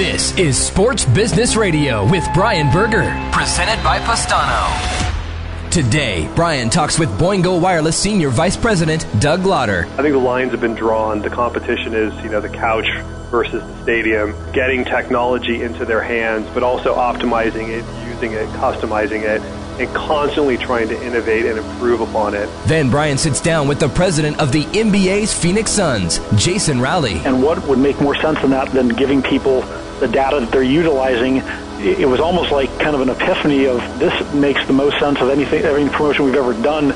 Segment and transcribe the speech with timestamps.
[0.00, 3.02] This is Sports Business Radio with Brian Berger,
[3.32, 5.70] presented by Postano.
[5.70, 9.86] Today, Brian talks with Boingo Wireless Senior Vice President Doug Lodder.
[9.98, 11.20] I think the lines have been drawn.
[11.20, 12.88] The competition is, you know, the couch
[13.30, 19.20] versus the stadium, getting technology into their hands, but also optimizing it, using it, customizing
[19.24, 19.42] it,
[19.78, 22.48] and constantly trying to innovate and improve upon it.
[22.66, 27.20] Then Brian sits down with the president of the NBA's Phoenix Suns, Jason Rowley.
[27.24, 29.62] And what would make more sense than that than giving people
[30.00, 31.42] the data that they're utilizing?
[31.78, 35.30] It was almost like kind of an epiphany of this makes the most sense of
[35.30, 36.88] anything, every promotion we've ever done.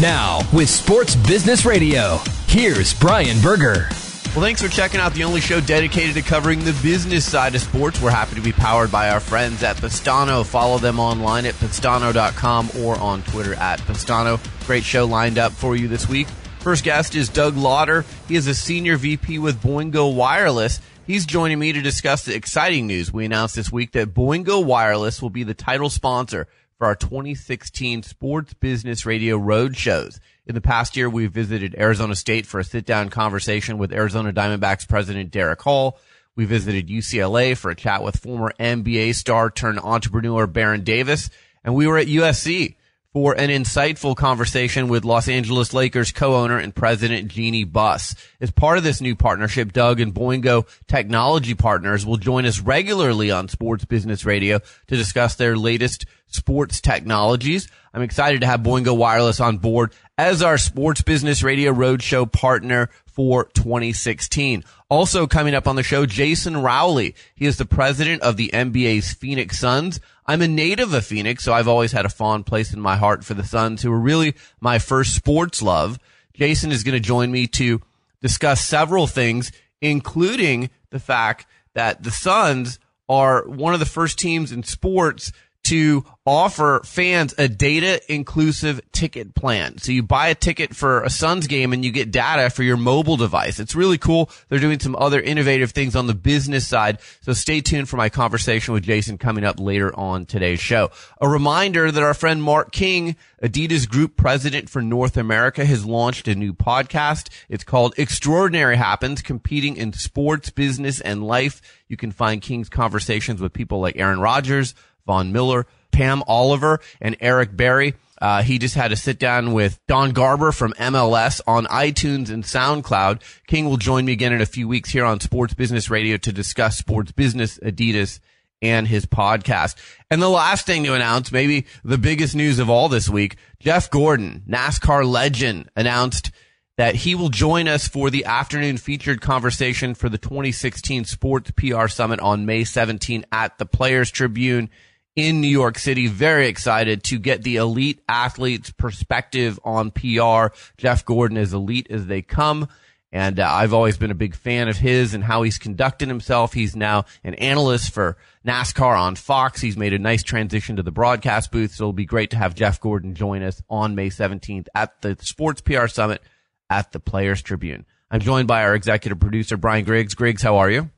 [0.00, 3.88] Now, with Sports Business Radio, here's Brian Berger.
[4.32, 7.60] Well, thanks for checking out the only show dedicated to covering the business side of
[7.62, 8.00] sports.
[8.00, 10.46] We're happy to be powered by our friends at Postano.
[10.46, 14.38] Follow them online at postano.com or on Twitter at Postano.
[14.68, 16.28] Great show lined up for you this week.
[16.60, 18.04] First guest is Doug Lodder.
[18.28, 20.80] He is a senior VP with Boingo Wireless.
[21.08, 25.20] He's joining me to discuss the exciting news we announced this week that Boingo Wireless
[25.20, 26.46] will be the title sponsor
[26.80, 30.18] for our 2016 Sports Business Radio Road shows.
[30.46, 34.32] In the past year, we've visited Arizona State for a sit down conversation with Arizona
[34.32, 35.98] Diamondbacks president Derek Hall.
[36.36, 41.28] We visited UCLA for a chat with former NBA star turned entrepreneur Baron Davis.
[41.62, 42.76] And we were at USC
[43.12, 48.14] for an insightful conversation with Los Angeles Lakers co-owner and president Jeanie Buss.
[48.40, 53.32] As part of this new partnership, Doug and Boingo technology partners will join us regularly
[53.32, 57.68] on Sports Business Radio to discuss their latest sports technologies.
[57.92, 62.90] I'm excited to have Boingo Wireless on board as our Sports Business Radio Roadshow partner
[63.06, 64.62] for 2016.
[64.90, 67.14] Also coming up on the show, Jason Rowley.
[67.34, 69.98] He is the president of the NBA's Phoenix Suns.
[70.26, 73.24] I'm a native of Phoenix, so I've always had a fond place in my heart
[73.24, 75.98] for the Suns, who were really my first sports love.
[76.34, 77.80] Jason is going to join me to
[78.20, 84.52] discuss several things, including the fact that the Suns are one of the first teams
[84.52, 85.32] in sports
[85.70, 89.78] to offer fans a data inclusive ticket plan.
[89.78, 92.76] So you buy a ticket for a Suns game and you get data for your
[92.76, 93.60] mobile device.
[93.60, 94.30] It's really cool.
[94.48, 96.98] They're doing some other innovative things on the business side.
[97.20, 100.90] So stay tuned for my conversation with Jason coming up later on today's show.
[101.20, 106.26] A reminder that our friend Mark King, Adidas Group President for North America, has launched
[106.26, 107.28] a new podcast.
[107.48, 111.62] It's called Extraordinary Happens, competing in sports, business, and life.
[111.86, 114.74] You can find King's conversations with people like Aaron Rodgers,
[115.06, 117.94] Von Miller, Pam Oliver, and Eric Berry.
[118.20, 122.44] Uh, he just had a sit down with Don Garber from MLS on iTunes and
[122.44, 123.22] SoundCloud.
[123.46, 126.32] King will join me again in a few weeks here on Sports Business Radio to
[126.32, 128.20] discuss sports business, Adidas,
[128.60, 129.76] and his podcast.
[130.10, 133.90] And the last thing to announce, maybe the biggest news of all this week, Jeff
[133.90, 136.30] Gordon, NASCAR legend, announced
[136.76, 141.88] that he will join us for the afternoon featured conversation for the 2016 Sports PR
[141.88, 144.70] Summit on May 17 at the Players Tribune
[145.20, 146.06] in New York City.
[146.06, 150.54] Very excited to get the elite athletes perspective on PR.
[150.78, 152.68] Jeff Gordon is elite as they come.
[153.12, 156.52] And uh, I've always been a big fan of his and how he's conducted himself.
[156.52, 158.16] He's now an analyst for
[158.46, 159.60] NASCAR on Fox.
[159.60, 161.72] He's made a nice transition to the broadcast booth.
[161.72, 165.16] So it'll be great to have Jeff Gordon join us on May 17th at the
[165.20, 166.22] Sports PR Summit
[166.70, 167.84] at the Players Tribune.
[168.12, 170.14] I'm joined by our executive producer, Brian Griggs.
[170.14, 170.90] Griggs, how are you?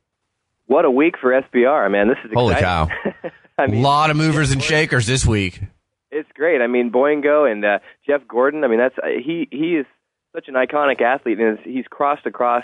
[0.67, 2.07] What a week for SBR, man.
[2.07, 2.39] This is exciting.
[2.39, 2.87] Holy cow.
[3.57, 5.61] I mean, a lot of movers and shakers this week.
[6.11, 6.61] It's great.
[6.61, 8.63] I mean, Boingo and uh, Jeff Gordon.
[8.63, 9.47] I mean, that's uh, he.
[9.51, 9.85] He is
[10.35, 12.63] such an iconic athlete, and he's crossed across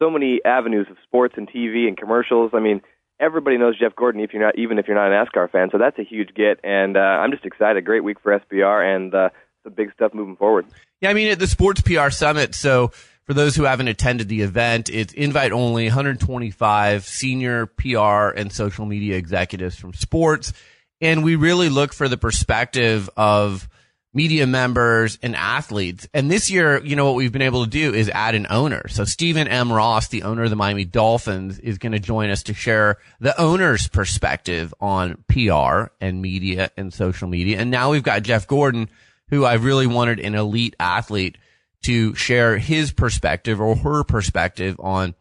[0.00, 2.52] so many avenues of sports and TV and commercials.
[2.54, 2.80] I mean,
[3.20, 5.68] everybody knows Jeff Gordon, if you're not, even if you're not an NASCAR fan.
[5.72, 7.84] So that's a huge get, and uh, I'm just excited.
[7.84, 9.30] Great week for SBR, and uh,
[9.64, 10.66] some big stuff moving forward.
[11.00, 12.92] Yeah, I mean, at the Sports PR Summit, so
[13.28, 18.86] for those who haven't attended the event, it's invite only 125 senior PR and social
[18.86, 20.54] media executives from sports.
[21.02, 23.68] And we really look for the perspective of
[24.14, 26.08] media members and athletes.
[26.14, 28.88] And this year, you know, what we've been able to do is add an owner.
[28.88, 29.70] So Stephen M.
[29.70, 33.38] Ross, the owner of the Miami Dolphins, is going to join us to share the
[33.38, 37.58] owner's perspective on PR and media and social media.
[37.58, 38.88] And now we've got Jeff Gordon,
[39.28, 41.36] who I really wanted an elite athlete
[41.84, 45.14] to share his perspective or her perspective on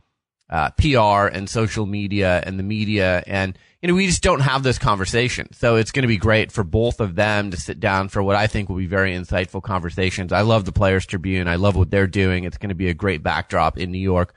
[0.50, 3.24] uh, PR and social media and the media.
[3.28, 5.50] And, you know, we just don't have this conversation.
[5.54, 8.36] So it's going to be great for both of them to sit down for what
[8.36, 10.32] I think will be very insightful conversations.
[10.32, 11.48] I love the Players Tribune.
[11.48, 12.44] I love what they're doing.
[12.44, 14.34] It's going to be a great backdrop in New York.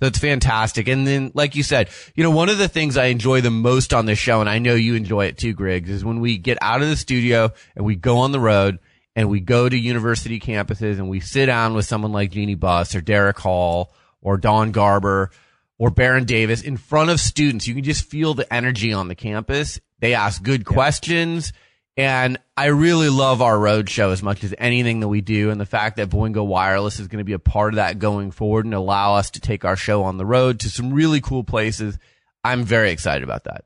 [0.00, 0.88] So it's fantastic.
[0.88, 3.94] And then, like you said, you know, one of the things I enjoy the most
[3.94, 6.58] on this show, and I know you enjoy it too, Griggs, is when we get
[6.60, 8.80] out of the studio and we go on the road
[9.16, 12.94] and we go to university campuses and we sit down with someone like Jeanie Buss
[12.94, 15.30] or Derek Hall or Don Garber
[15.78, 17.66] or Baron Davis in front of students.
[17.66, 19.80] You can just feel the energy on the campus.
[20.00, 20.72] They ask good yeah.
[20.72, 21.52] questions.
[21.96, 25.50] And I really love our road show as much as anything that we do.
[25.50, 28.32] And the fact that Boingo Wireless is going to be a part of that going
[28.32, 31.44] forward and allow us to take our show on the road to some really cool
[31.44, 31.96] places.
[32.42, 33.64] I'm very excited about that.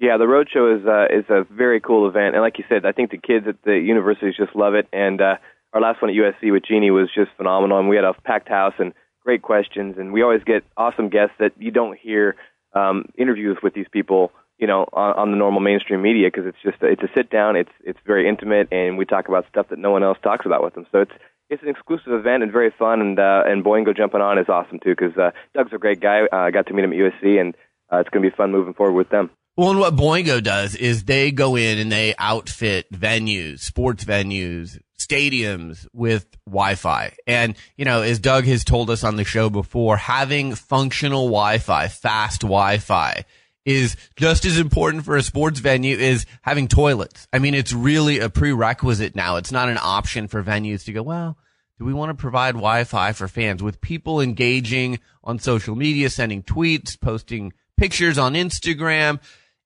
[0.00, 2.84] Yeah, the road show is uh, is a very cool event, and like you said,
[2.84, 4.88] I think the kids at the universities just love it.
[4.92, 5.36] And uh,
[5.72, 8.48] our last one at USC with Jeanie was just phenomenal, and we had a packed
[8.48, 8.92] house and
[9.22, 12.36] great questions, and we always get awesome guests that you don't hear
[12.74, 16.62] um, interviews with these people, you know, on, on the normal mainstream media because it's
[16.62, 19.68] just a, it's a sit down, it's it's very intimate, and we talk about stuff
[19.70, 20.86] that no one else talks about with them.
[20.90, 21.12] So it's
[21.50, 24.80] it's an exclusive event and very fun, and uh, and Boingo jumping on is awesome
[24.80, 26.22] too because uh, Doug's a great guy.
[26.32, 27.54] Uh, I got to meet him at USC, and
[27.92, 29.30] uh, it's going to be fun moving forward with them.
[29.56, 34.80] Well, and what Boingo does is they go in and they outfit venues, sports venues,
[34.98, 37.14] stadiums with Wi-Fi.
[37.26, 41.86] And, you know, as Doug has told us on the show before, having functional Wi-Fi,
[41.86, 43.24] fast Wi-Fi
[43.64, 47.28] is just as important for a sports venue as having toilets.
[47.32, 49.36] I mean, it's really a prerequisite now.
[49.36, 51.38] It's not an option for venues to go, well,
[51.78, 56.42] do we want to provide Wi-Fi for fans with people engaging on social media, sending
[56.42, 59.20] tweets, posting pictures on Instagram?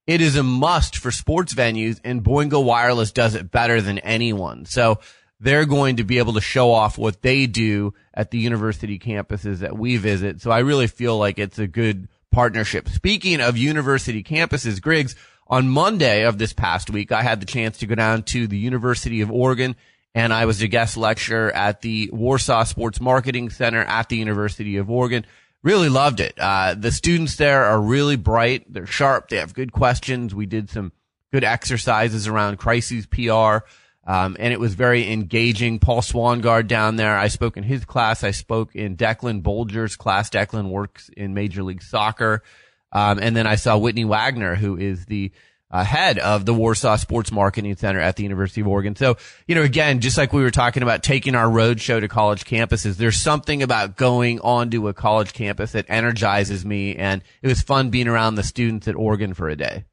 [0.08, 4.64] It is a must for sports venues and Boingo Wireless does it better than anyone.
[4.64, 5.00] So
[5.38, 9.58] they're going to be able to show off what they do at the university campuses
[9.58, 10.40] that we visit.
[10.40, 12.88] So I really feel like it's a good partnership.
[12.88, 15.14] Speaking of university campuses, Griggs,
[15.46, 18.56] on Monday of this past week, I had the chance to go down to the
[18.56, 19.76] University of Oregon
[20.14, 24.78] and I was a guest lecturer at the Warsaw Sports Marketing Center at the University
[24.78, 25.26] of Oregon.
[25.68, 26.32] Really loved it.
[26.38, 28.72] Uh, the students there are really bright.
[28.72, 29.28] They're sharp.
[29.28, 30.34] They have good questions.
[30.34, 30.92] We did some
[31.30, 33.66] good exercises around crises PR.
[34.06, 35.78] Um, and it was very engaging.
[35.78, 37.18] Paul Swangard down there.
[37.18, 38.24] I spoke in his class.
[38.24, 40.30] I spoke in Declan Bolger's class.
[40.30, 42.42] Declan works in Major League Soccer.
[42.90, 45.32] Um, and then I saw Whitney Wagner, who is the
[45.70, 48.96] uh, head of the Warsaw Sports Marketing Center at the University of Oregon.
[48.96, 49.16] So,
[49.46, 52.44] you know, again, just like we were talking about taking our road show to college
[52.44, 56.96] campuses, there's something about going onto a college campus that energizes me.
[56.96, 59.84] And it was fun being around the students at Oregon for a day.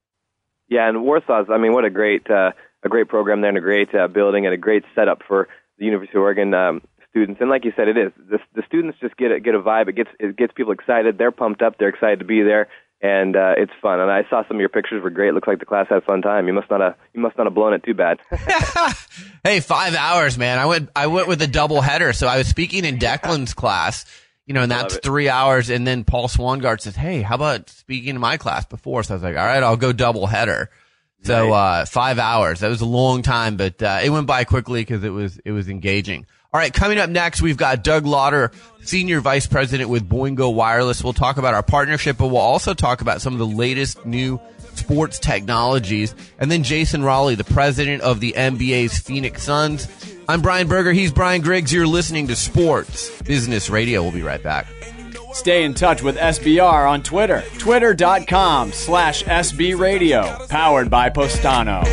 [0.68, 2.52] Yeah, and Warsaw's, I mean, what a great, uh,
[2.84, 5.86] a great program there and a great uh, building and a great setup for the
[5.86, 7.42] University of Oregon um, students.
[7.42, 8.12] And like you said, it is.
[8.18, 9.90] The, the students just get a, get a vibe.
[9.90, 11.18] It gets, it gets people excited.
[11.18, 11.78] They're pumped up.
[11.78, 12.70] They're excited to be there
[13.02, 14.00] and uh, it's fun.
[14.00, 15.30] And I saw some of your pictures were great.
[15.30, 16.48] It looks like the class had a fun time.
[16.48, 18.20] You must not have you must not have blown it too bad.
[19.44, 20.60] hey, five hours, man.
[20.60, 22.14] I went I went with a double header.
[22.14, 24.06] So I was speaking in Declan's class,
[24.46, 25.70] you know, and that's three hours.
[25.70, 29.18] And then Paul Swangard says, "Hey, how about speaking in my class before?" So I
[29.18, 30.70] was like, "All right, I'll go double header."
[31.24, 32.60] So uh, five hours.
[32.60, 35.52] That was a long time, but uh, it went by quickly because it was it
[35.52, 36.28] was engaging.
[36.56, 38.50] All right, coming up next, we've got Doug Lodder,
[38.82, 41.04] Senior Vice President with Boingo Wireless.
[41.04, 44.40] We'll talk about our partnership, but we'll also talk about some of the latest new
[44.74, 46.16] sports technologies.
[46.40, 49.90] And then Jason Rowley, the President of the NBA's Phoenix Suns.
[50.30, 50.94] I'm Brian Berger.
[50.94, 51.74] He's Brian Griggs.
[51.74, 54.02] You're listening to Sports Business Radio.
[54.02, 54.66] We'll be right back.
[55.34, 57.44] Stay in touch with SBR on Twitter.
[57.58, 60.48] Twitter.com slash SB Radio.
[60.48, 61.84] Powered by Postano.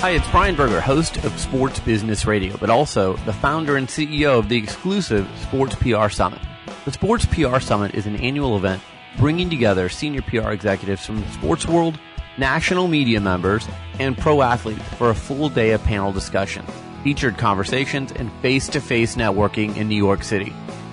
[0.00, 4.38] Hi, it's Brian Berger, host of Sports Business Radio, but also the founder and CEO
[4.38, 6.38] of the exclusive Sports PR Summit.
[6.84, 8.80] The Sports PR Summit is an annual event
[9.16, 11.98] bringing together senior PR executives from the sports world,
[12.38, 13.66] national media members,
[13.98, 16.64] and pro athletes for a full day of panel discussion,
[17.02, 20.52] featured conversations, and face to face networking in New York City.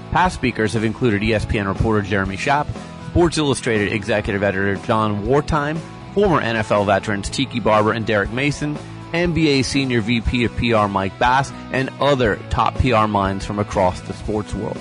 [0.10, 2.66] Past speakers have included ESPN reporter Jeremy Schaap,
[3.12, 5.78] Sports Illustrated executive editor John Wertheim,
[6.16, 8.76] former NFL veterans Tiki Barber and Derek Mason,
[9.14, 14.14] NBA Senior VP of PR Mike Bass, and other top PR minds from across the
[14.14, 14.78] sports world.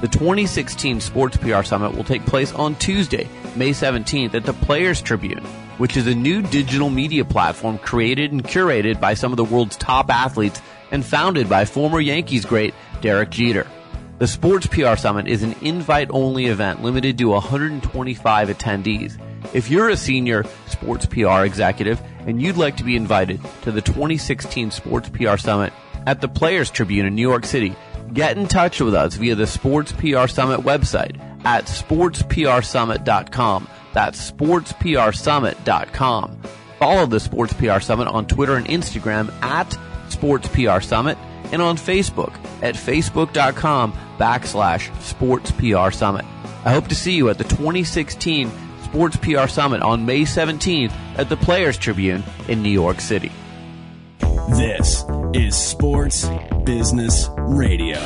[0.00, 5.00] The 2016 Sports PR Summit will take place on Tuesday, May 17th at the Players
[5.00, 5.44] Tribune,
[5.78, 9.76] which is a new digital media platform created and curated by some of the world's
[9.76, 13.66] top athletes and founded by former Yankees great Derek Jeter.
[14.18, 19.18] The Sports PR Summit is an invite only event limited to 125 attendees.
[19.52, 23.80] If you're a senior sports PR executive and you'd like to be invited to the
[23.80, 25.72] 2016 Sports PR Summit
[26.06, 27.74] at the Players Tribune in New York City,
[28.12, 33.68] get in touch with us via the Sports PR Summit website at sportsprsummit.com.
[33.92, 36.42] That's sportsprsummit.com.
[36.78, 39.78] Follow the Sports PR Summit on Twitter and Instagram at
[40.10, 41.16] Sports PR Summit
[41.52, 46.24] and on Facebook at facebook.com backslash Sports PR Summit.
[46.64, 48.50] I hope to see you at the 2016
[48.94, 53.32] Sports PR Summit on May 17th at the Players Tribune in New York City.
[54.50, 56.28] This is Sports
[56.64, 57.98] Business Radio.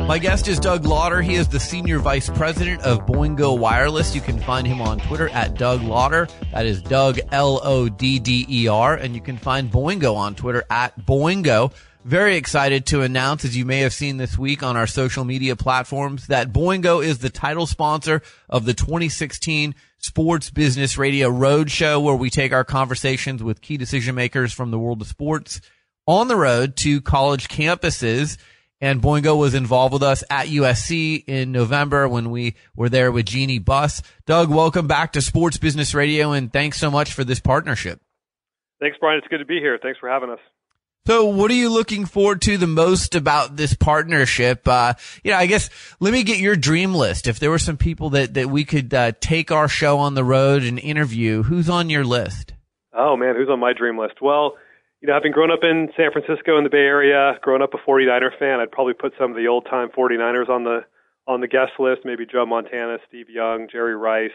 [0.00, 1.22] My guest is Doug Lodder.
[1.22, 4.16] He is the Senior Vice President of Boingo Wireless.
[4.16, 6.26] You can find him on Twitter at Doug Lodder.
[6.50, 8.96] That is Doug L O D D E R.
[8.96, 11.72] And you can find Boingo on Twitter at Boingo.
[12.04, 15.54] Very excited to announce, as you may have seen this week on our social media
[15.54, 22.16] platforms, that Boingo is the title sponsor of the 2016 Sports Business Radio Roadshow, where
[22.16, 25.60] we take our conversations with key decision makers from the world of sports
[26.04, 28.36] on the road to college campuses.
[28.80, 33.26] And Boingo was involved with us at USC in November when we were there with
[33.26, 34.02] Jeanie Buss.
[34.26, 38.00] Doug, welcome back to Sports Business Radio, and thanks so much for this partnership.
[38.80, 39.18] Thanks, Brian.
[39.18, 39.78] It's good to be here.
[39.80, 40.40] Thanks for having us.
[41.04, 44.68] So what are you looking forward to the most about this partnership?
[44.68, 44.94] Uh,
[45.24, 45.68] you know, I guess
[45.98, 47.26] let me get your dream list.
[47.26, 50.22] If there were some people that, that we could uh, take our show on the
[50.22, 52.52] road and interview, who's on your list?
[52.92, 54.22] Oh man, who's on my dream list?
[54.22, 54.54] Well,
[55.00, 57.78] you know, having grown up in San Francisco in the Bay Area, growing up a
[57.78, 60.84] 49er fan, I'd probably put some of the old time 49ers on the
[61.26, 62.02] on the guest list.
[62.04, 64.30] Maybe Joe Montana, Steve Young, Jerry Rice,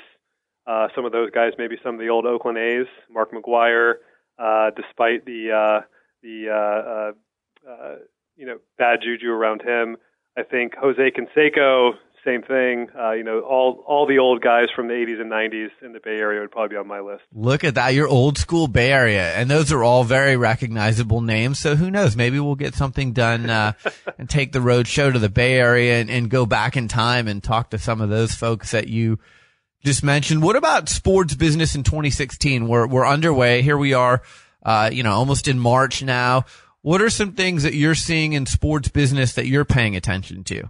[0.66, 1.54] uh, some of those guys.
[1.58, 3.94] Maybe some of the old Oakland A's, Mark McGwire.
[4.38, 5.82] Uh, despite the uh,
[6.22, 7.96] the uh, uh, uh,
[8.36, 9.98] you know bad juju around him.
[10.38, 11.94] I think Jose Canseco,
[12.28, 12.88] same thing.
[12.98, 16.00] Uh, you know, all all the old guys from the 80s and 90s in the
[16.00, 17.24] Bay Area would probably be on my list.
[17.34, 21.58] Look at that, your old school Bay Area, and those are all very recognizable names.
[21.60, 22.16] So who knows?
[22.16, 23.74] Maybe we'll get something done uh,
[24.18, 27.28] and take the road show to the Bay Area and, and go back in time
[27.28, 29.20] and talk to some of those folks that you
[29.86, 30.44] just mentioned.
[30.44, 32.68] What about sports business in 2016?
[32.68, 33.62] We're we're underway.
[33.62, 34.22] Here we are
[34.68, 36.44] uh, you know, almost in March now.
[36.82, 40.70] What are some things that you're seeing in sports business that you're paying attention to?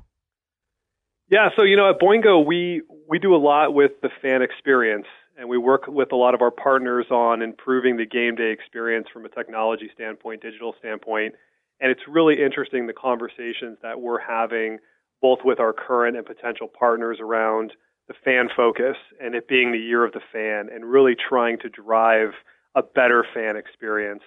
[1.29, 5.07] Yeah, so you know, at Boingo, we we do a lot with the fan experience,
[5.37, 9.07] and we work with a lot of our partners on improving the game day experience
[9.11, 11.33] from a technology standpoint, digital standpoint.
[11.81, 14.79] And it's really interesting the conversations that we're having
[15.21, 17.73] both with our current and potential partners around
[18.07, 21.69] the fan focus and it being the year of the fan and really trying to
[21.69, 22.29] drive
[22.77, 24.21] a better fan experience.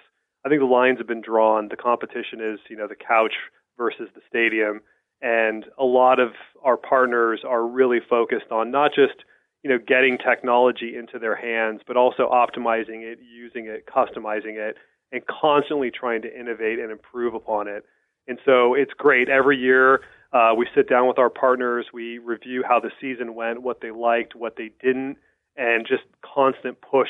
[0.45, 1.69] I think the lines have been drawn.
[1.69, 3.33] The competition is, you know, the couch
[3.77, 4.81] versus the stadium.
[5.21, 6.31] And a lot of
[6.63, 9.23] our partners are really focused on not just,
[9.63, 14.75] you know, getting technology into their hands, but also optimizing it, using it, customizing it,
[15.13, 17.85] and constantly trying to innovate and improve upon it.
[18.27, 19.29] And so it's great.
[19.29, 20.01] Every year,
[20.33, 23.91] uh, we sit down with our partners, we review how the season went, what they
[23.91, 25.17] liked, what they didn't,
[25.55, 27.09] and just constant push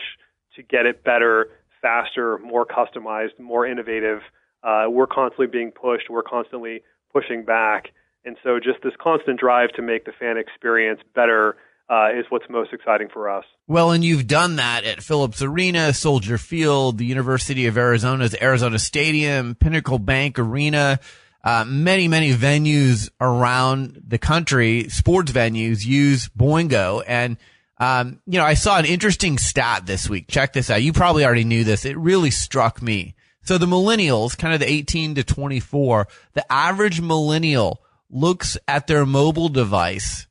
[0.56, 1.50] to get it better,
[1.82, 4.20] faster, more customized, more innovative.
[4.64, 6.10] Uh, we're constantly being pushed.
[6.10, 6.82] We're constantly
[7.12, 7.90] pushing back.
[8.24, 11.58] And so just this constant drive to make the fan experience better
[11.90, 13.44] uh, is what's most exciting for us.
[13.68, 18.80] Well, and you've done that at Phillips Arena, Soldier Field, the University of Arizona's Arizona
[18.80, 21.00] Stadium, Pinnacle Bank Arena,
[21.44, 27.04] uh, many, many venues around the country, sports venues use Boingo.
[27.06, 27.38] And
[27.82, 30.28] um, you know, I saw an interesting stat this week.
[30.28, 30.84] Check this out.
[30.84, 31.84] You probably already knew this.
[31.84, 33.16] It really struck me.
[33.42, 39.04] So the millennials, kind of the 18 to 24, the average millennial looks at their
[39.04, 40.28] mobile device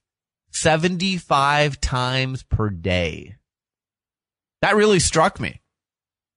[0.53, 3.35] 75 times per day.
[4.63, 5.61] That really struck me.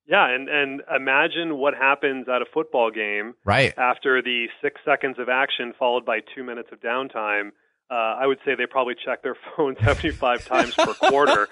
[0.08, 5.18] Yeah, and and imagine what happens at a football game right after the six seconds
[5.20, 7.52] of action followed by two minutes of downtime
[7.94, 11.48] uh, I would say they probably check their phone 75 times per quarter.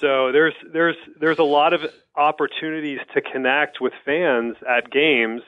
[0.00, 1.80] So there's there's there's a lot of
[2.14, 5.40] opportunities to connect with fans at games,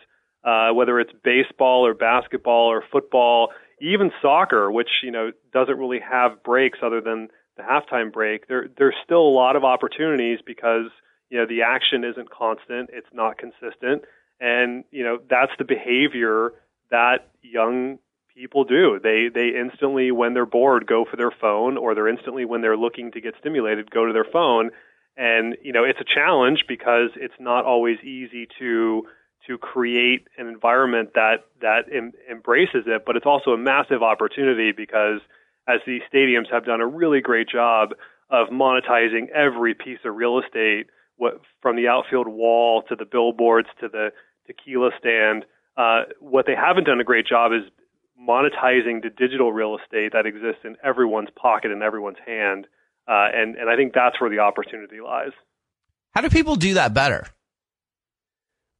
[0.42, 3.50] uh, whether it's baseball or basketball or football,
[3.80, 8.48] even soccer, which you know doesn't really have breaks other than the halftime break.
[8.48, 10.86] There there's still a lot of opportunities because
[11.28, 14.04] you know the action isn't constant, it's not consistent,
[14.40, 16.52] and you know that's the behavior
[16.90, 17.98] that young
[18.34, 18.98] people do.
[19.02, 22.76] They they instantly when they're bored go for their phone or they're instantly when they're
[22.76, 24.70] looking to get stimulated go to their phone
[25.16, 29.06] and you know it's a challenge because it's not always easy to
[29.46, 34.72] to create an environment that that em, embraces it but it's also a massive opportunity
[34.72, 35.20] because
[35.68, 37.90] as these stadiums have done a really great job
[38.30, 40.86] of monetizing every piece of real estate
[41.16, 44.10] what from the outfield wall to the billboards to the
[44.46, 45.44] tequila stand
[45.76, 47.62] uh, what they haven't done a great job is
[48.20, 52.66] monetizing the digital real estate that exists in everyone's pocket and everyone's hand.
[53.06, 55.32] Uh, and, and I think that's where the opportunity lies.
[56.14, 57.26] How do people do that better?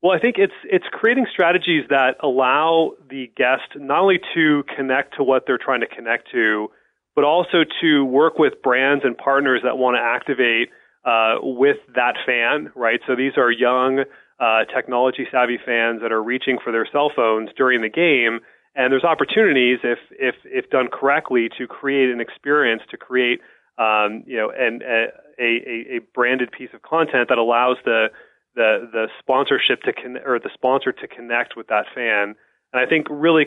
[0.03, 5.17] Well, I think it's it's creating strategies that allow the guest not only to connect
[5.17, 6.69] to what they're trying to connect to,
[7.15, 10.69] but also to work with brands and partners that want to activate
[11.07, 13.01] uh, with that fan, right?
[13.07, 14.05] So these are young
[14.39, 18.41] uh, technology savvy fans that are reaching for their cell phones during the game.
[18.77, 23.41] And there's opportunities, if if if done correctly, to create an experience, to create
[23.79, 25.07] um, you know, and a,
[25.39, 28.09] a, a branded piece of content that allows the
[28.55, 32.35] the the sponsorship to con- or the sponsor to connect with that fan.
[32.73, 33.47] And I think really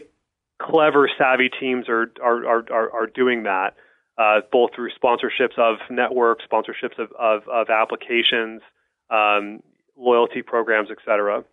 [0.61, 3.75] clever, savvy teams are are are are, doing that,
[4.17, 8.61] uh, both through sponsorships of networks, sponsorships of of, of applications,
[9.09, 9.61] um,
[9.95, 11.45] loyalty programs, etc.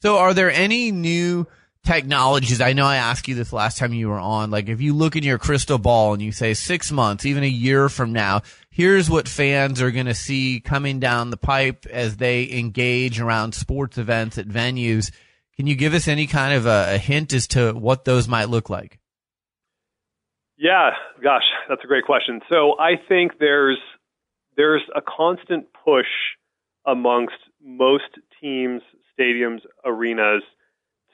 [0.00, 1.46] So, are there any new
[1.84, 2.60] technologies?
[2.60, 4.50] I know I asked you this last time you were on.
[4.50, 7.48] Like, if you look in your crystal ball and you say six months, even a
[7.48, 12.16] year from now, here's what fans are going to see coming down the pipe as
[12.16, 15.10] they engage around sports events at venues.
[15.56, 18.48] Can you give us any kind of a, a hint as to what those might
[18.48, 18.98] look like?
[20.56, 20.90] Yeah,
[21.22, 22.40] gosh, that's a great question.
[22.50, 23.78] So I think there's
[24.56, 26.06] there's a constant push
[26.86, 28.10] amongst most
[28.40, 28.82] teams,
[29.18, 30.42] stadiums, arenas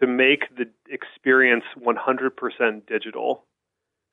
[0.01, 3.45] to make the experience 100% digital.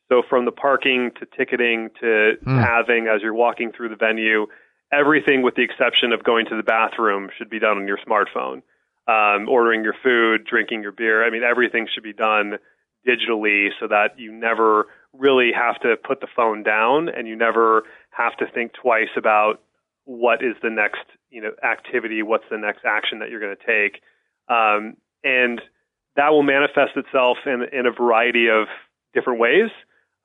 [0.09, 2.63] So from the parking to ticketing to mm.
[2.63, 4.47] having as you're walking through the venue,
[4.91, 8.61] everything with the exception of going to the bathroom should be done on your smartphone.
[9.05, 11.25] Um, ordering your food, drinking your beer.
[11.25, 12.57] I mean, everything should be done
[13.05, 17.83] digitally so that you never really have to put the phone down and you never
[18.11, 19.61] have to think twice about
[20.05, 23.65] what is the next you know activity, what's the next action that you're going to
[23.65, 24.01] take,
[24.49, 25.61] um, and
[26.15, 28.67] that will manifest itself in in a variety of
[29.13, 29.70] different ways.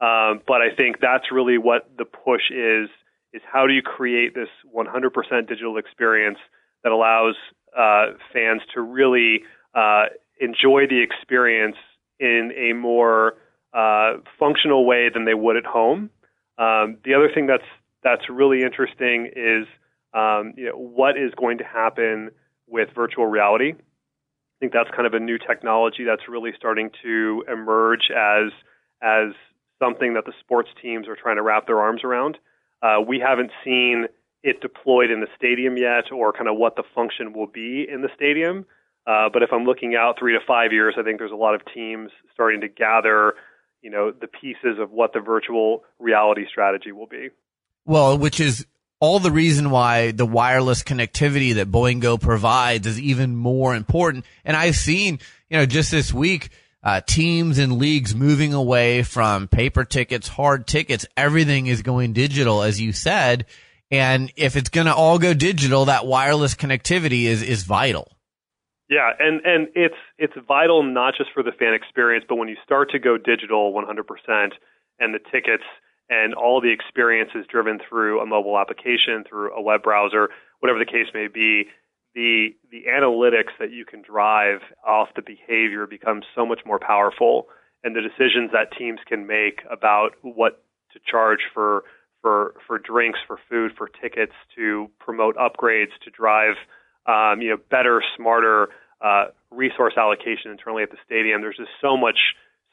[0.01, 2.89] Um, but I think that's really what the push is:
[3.33, 6.39] is how do you create this 100% digital experience
[6.85, 7.35] that allows
[7.77, 9.43] uh, fans to really
[9.75, 10.05] uh,
[10.41, 11.77] enjoy the experience
[12.21, 13.35] in a more
[13.75, 16.11] uh, functional way than they would at home.
[16.59, 17.69] Um, the other thing that's
[18.03, 19.67] that's really interesting is
[20.15, 22.31] um, you know, what is going to happen
[22.67, 23.75] with virtual reality.
[24.59, 28.51] I think that's kind of a new technology that's really starting to emerge as
[29.01, 29.33] as
[29.79, 32.39] something that the sports teams are trying to wrap their arms around.
[32.83, 34.07] Uh, we haven't seen
[34.43, 38.03] it deployed in the stadium yet, or kind of what the function will be in
[38.03, 38.67] the stadium.
[39.07, 41.55] Uh, but if I'm looking out three to five years, I think there's a lot
[41.55, 43.35] of teams starting to gather,
[43.81, 47.29] you know, the pieces of what the virtual reality strategy will be.
[47.87, 48.67] Well, which is
[49.01, 54.25] all the reason why the wireless connectivity that Boingo provides is even more important.
[54.45, 56.51] And I've seen, you know, just this week,
[56.83, 61.07] uh, teams and leagues moving away from paper tickets, hard tickets.
[61.17, 63.47] Everything is going digital, as you said.
[63.91, 68.13] And if it's going to all go digital, that wireless connectivity is, is vital.
[68.91, 72.57] Yeah, and, and it's it's vital not just for the fan experience, but when you
[72.65, 74.53] start to go digital 100%
[74.99, 75.65] and the tickets
[76.11, 80.29] and all the experiences driven through a mobile application, through a web browser,
[80.61, 81.69] whatever the case may be,
[82.15, 87.49] the the analytics that you can drive off the behavior becomes so much more powerful,
[87.85, 91.85] and the decisions that teams can make about what to charge for
[92.23, 96.57] for for drinks, for food, for tickets, to promote upgrades, to drive
[97.07, 98.69] um, you know better, smarter
[99.01, 101.41] uh, resource allocation internally at the stadium.
[101.41, 102.19] There's just so much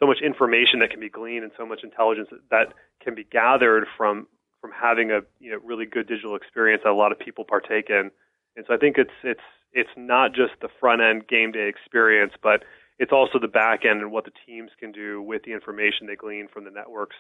[0.06, 3.86] so much information that can be gleaned and so much intelligence that can be gathered
[3.98, 4.28] from
[4.62, 7.90] from having a you know really good digital experience that a lot of people partake
[7.90, 8.12] in.
[8.56, 9.42] And so I think it's it's
[9.74, 12.64] it's not just the front end game day experience, but
[13.00, 16.16] it's also the back end and what the teams can do with the information they
[16.16, 17.16] glean from the networks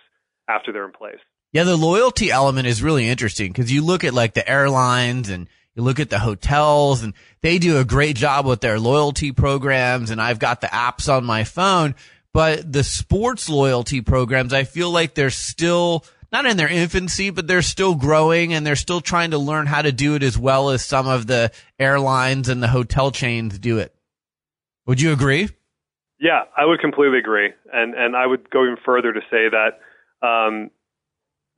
[0.48, 1.20] after they're in place.
[1.52, 5.48] Yeah, the loyalty element is really interesting because you look at like the airlines and
[5.74, 10.12] you look at the hotels and they do a great job with their loyalty programs
[10.12, 11.96] and I've got the apps on my phone,
[12.36, 17.48] but the sports loyalty programs, I feel like they're still not in their infancy, but
[17.48, 20.70] they're still growing and they're still trying to learn how to do it as well
[20.70, 23.96] as some of the airlines and the hotel chains do it.
[24.86, 25.48] Would you agree?
[26.20, 29.80] Yeah, I would completely agree, and and I would go even further to say that
[30.28, 30.72] um,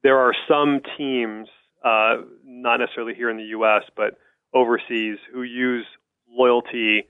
[0.04, 1.48] there are some teams,
[1.84, 4.20] uh, not necessarily here in the U.S., but
[4.54, 5.88] overseas, who use
[6.30, 7.08] loyalty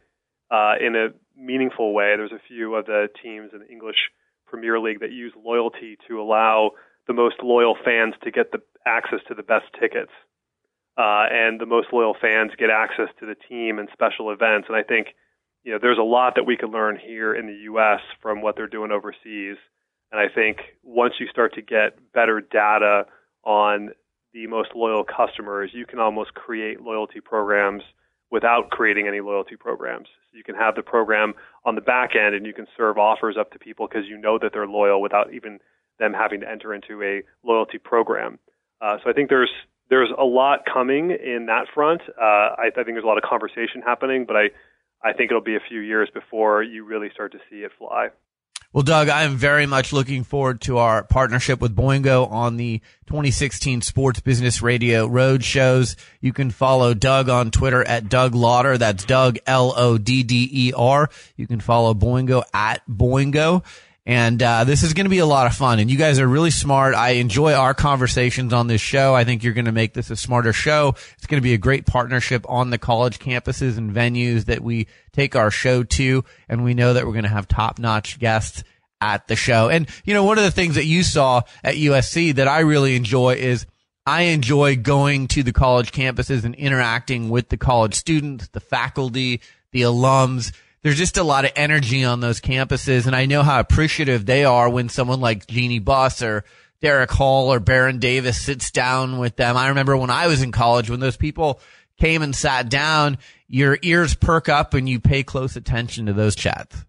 [0.49, 2.15] uh, in a meaningful way.
[2.17, 3.97] There's a few of the teams in the English
[4.45, 6.71] Premier League that use loyalty to allow
[7.07, 10.11] the most loyal fans to get the access to the best tickets.
[10.97, 14.67] Uh, and the most loyal fans get access to the team and special events.
[14.67, 15.09] And I think,
[15.63, 17.99] you know, there's a lot that we can learn here in the U.S.
[18.21, 19.57] from what they're doing overseas.
[20.11, 23.05] And I think once you start to get better data
[23.43, 23.91] on
[24.33, 27.83] the most loyal customers, you can almost create loyalty programs
[28.31, 30.07] without creating any loyalty programs.
[30.37, 31.33] You can have the program
[31.65, 34.37] on the back end and you can serve offers up to people because you know
[34.41, 35.59] that they're loyal without even
[35.99, 38.39] them having to enter into a loyalty program.
[38.79, 39.51] Uh, so I think there's
[39.89, 42.01] there's a lot coming in that front.
[42.09, 44.49] Uh, I, I think there's a lot of conversation happening, but I,
[45.03, 48.09] I think it'll be a few years before you really start to see it fly.
[48.77, 52.77] Well, Doug, I am very much looking forward to our partnership with Boingo on the
[53.07, 55.95] 2016 Sports Business Radio Road shows.
[56.21, 58.77] You can follow Doug on Twitter at Doug Lodder.
[58.77, 61.09] That's Doug L O D D E R.
[61.37, 63.63] You can follow Boingo at Boingo.
[64.07, 65.79] And uh, this is going to be a lot of fun.
[65.79, 66.95] And you guys are really smart.
[66.95, 69.13] I enjoy our conversations on this show.
[69.13, 70.95] I think you're going to make this a smarter show.
[71.17, 74.87] It's going to be a great partnership on the college campuses and venues that we
[75.11, 76.23] take our show to.
[76.47, 78.63] And we know that we're going to have top notch guests
[79.01, 79.67] at the show.
[79.67, 82.95] And, you know, one of the things that you saw at USC that I really
[82.95, 83.65] enjoy is
[84.05, 89.41] I enjoy going to the college campuses and interacting with the college students, the faculty,
[89.73, 93.07] the alums there's just a lot of energy on those campuses.
[93.07, 96.43] And I know how appreciative they are when someone like Jeanie Buss or
[96.81, 99.57] Derek Hall or Baron Davis sits down with them.
[99.57, 101.59] I remember when I was in college, when those people
[101.99, 106.35] came and sat down, your ears perk up and you pay close attention to those
[106.35, 106.85] chats.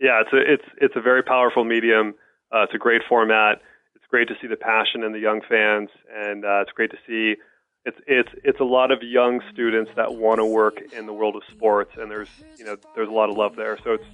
[0.00, 2.14] Yeah, it's a, it's, it's a very powerful medium.
[2.52, 3.60] Uh, it's a great format.
[3.94, 6.98] It's great to see the passion in the young fans, and uh, it's great to
[7.06, 7.40] see
[7.86, 11.36] it's it's it's a lot of young students that want to work in the world
[11.36, 13.78] of sports, and there's you know there's a lot of love there.
[13.82, 14.04] So it's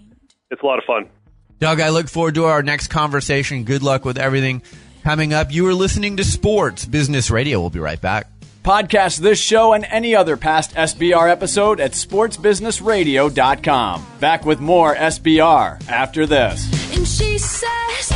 [0.50, 1.08] it's a lot of fun.
[1.58, 3.64] Doug, I look forward to our next conversation.
[3.64, 4.62] Good luck with everything
[5.02, 5.50] coming up.
[5.52, 7.60] You are listening to Sports Business Radio.
[7.60, 8.28] We'll be right back.
[8.62, 14.06] Podcast this show and any other past SBR episode at sportsbusinessradio.com.
[14.20, 16.96] Back with more SBR after this.
[16.96, 18.12] And she says,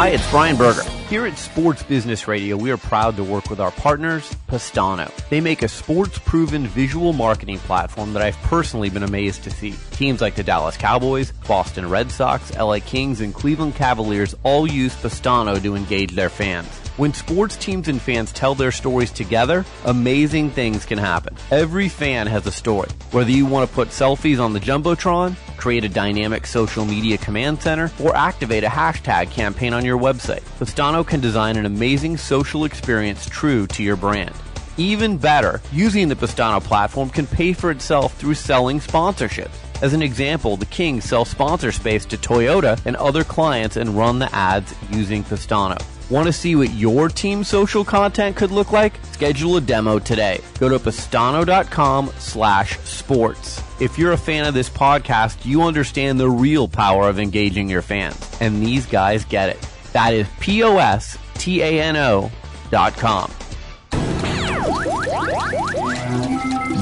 [0.00, 0.82] Hi, it's Brian Berger.
[1.10, 5.14] Here at Sports Business Radio, we are proud to work with our partners, Postano.
[5.28, 9.74] They make a sports proven visual marketing platform that I've personally been amazed to see.
[9.90, 14.96] Teams like the Dallas Cowboys, Boston Red Sox, LA Kings, and Cleveland Cavaliers all use
[14.96, 16.66] Postano to engage their fans.
[16.96, 21.36] When sports teams and fans tell their stories together, amazing things can happen.
[21.50, 22.88] Every fan has a story.
[23.10, 27.60] Whether you want to put selfies on the Jumbotron, create a dynamic social media command
[27.60, 32.64] center, or activate a hashtag campaign on your website, Postano can design an amazing social
[32.64, 34.34] experience true to your brand.
[34.78, 39.56] Even better, using the Postano platform can pay for itself through selling sponsorships.
[39.82, 44.18] As an example, the Kings sell sponsor space to Toyota and other clients and run
[44.18, 45.78] the ads using Postano.
[46.10, 48.94] Want to see what your team's social content could look like?
[49.12, 50.40] Schedule a demo today.
[50.58, 53.62] Go to postano.com slash sports.
[53.80, 57.80] If you're a fan of this podcast, you understand the real power of engaging your
[57.80, 58.30] fans.
[58.38, 59.58] And these guys get it.
[59.94, 62.30] That is P-O-S-T-A-N-O
[62.70, 63.32] dot com.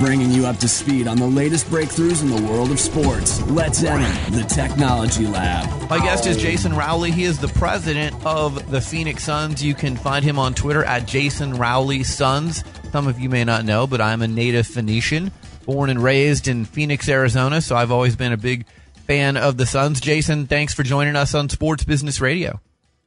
[0.01, 3.43] Bringing you up to speed on the latest breakthroughs in the world of sports.
[3.43, 5.91] Let's enter the Technology Lab.
[5.91, 7.13] My guest is Jason Rowley.
[7.13, 9.63] He is the president of the Phoenix Suns.
[9.63, 12.65] You can find him on Twitter at Jason Rowley Suns.
[12.91, 15.31] Some of you may not know, but I'm a native Phoenician,
[15.69, 18.65] born and raised in Phoenix, Arizona, so I've always been a big
[19.07, 20.01] fan of the Suns.
[20.01, 22.59] Jason, thanks for joining us on Sports Business Radio.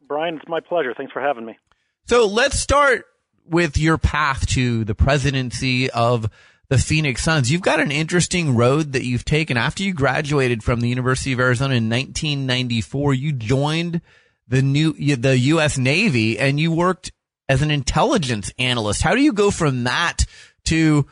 [0.08, 0.93] Brian, it's my pleasure.
[0.95, 1.58] Thanks for having me.
[2.06, 3.06] So let's start
[3.47, 6.30] with your path to the presidency of
[6.69, 7.52] the Phoenix Suns.
[7.52, 9.58] You've got an interesting road that you've taken.
[9.58, 14.02] After you graduated from the University of Arizona in 1994, you joined
[14.47, 15.80] the new the U.S.
[15.80, 17.12] Navy and you worked
[17.50, 19.02] as an intelligence analyst.
[19.02, 20.26] How do you go from that
[20.65, 21.08] to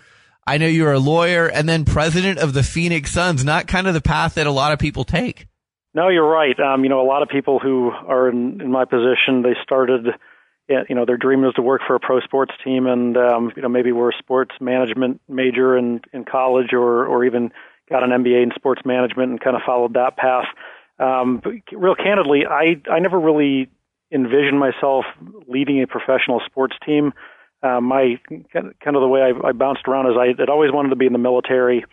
[0.49, 3.93] I know you're a lawyer and then president of the Phoenix Suns, not kind of
[3.93, 5.45] the path that a lot of people take.
[5.93, 6.59] No, you're right.
[6.59, 10.07] Um, you know, a lot of people who are in, in my position, they started
[10.67, 13.61] you know their dream was to work for a pro sports team and um you
[13.63, 17.51] know maybe were a sports management major in in college or or even
[17.89, 20.45] got an MBA in sports management and kind of followed that path
[20.99, 23.67] um but real candidly I I never really
[24.13, 25.05] envisioned myself
[25.47, 27.13] leading a professional sports team
[27.63, 28.19] um my
[28.53, 31.05] kind of the way I, I bounced around is I had always wanted to be
[31.05, 31.85] in the military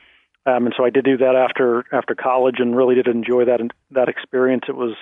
[0.47, 3.61] um and so I did do that after after college and really did enjoy that
[3.91, 4.95] that experience it was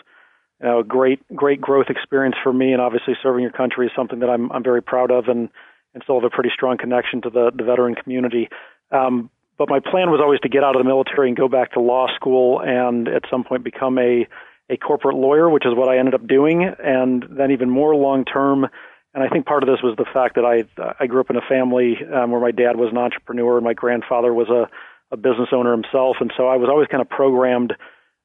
[0.60, 3.92] you know, a great great growth experience for me, and obviously serving your country is
[3.96, 5.48] something that I'm I'm very proud of, and
[5.92, 8.48] and still have a pretty strong connection to the the veteran community.
[8.90, 11.72] Um, but my plan was always to get out of the military and go back
[11.72, 14.26] to law school, and at some point become a
[14.70, 18.24] a corporate lawyer, which is what I ended up doing, and then even more long
[18.24, 18.66] term.
[19.14, 20.64] And I think part of this was the fact that I
[20.98, 23.74] I grew up in a family um, where my dad was an entrepreneur and my
[23.74, 24.68] grandfather was a
[25.12, 27.74] a business owner himself, and so I was always kind of programmed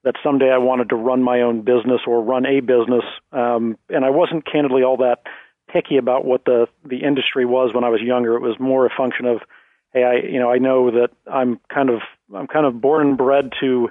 [0.03, 3.03] that someday I wanted to run my own business or run a business.
[3.31, 5.23] Um, and I wasn't candidly all that
[5.71, 8.35] picky about what the the industry was when I was younger.
[8.35, 9.41] It was more a function of,
[9.93, 12.01] hey, I you know I know that I'm kind of
[12.33, 13.89] I'm kind of born and bred to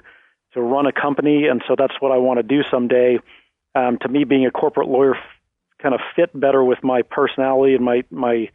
[0.53, 3.19] to run a company, and so that's what I want to do someday.
[3.75, 5.15] Um, to me, being a corporate lawyer
[5.81, 8.49] kind of fit better with my personality and my my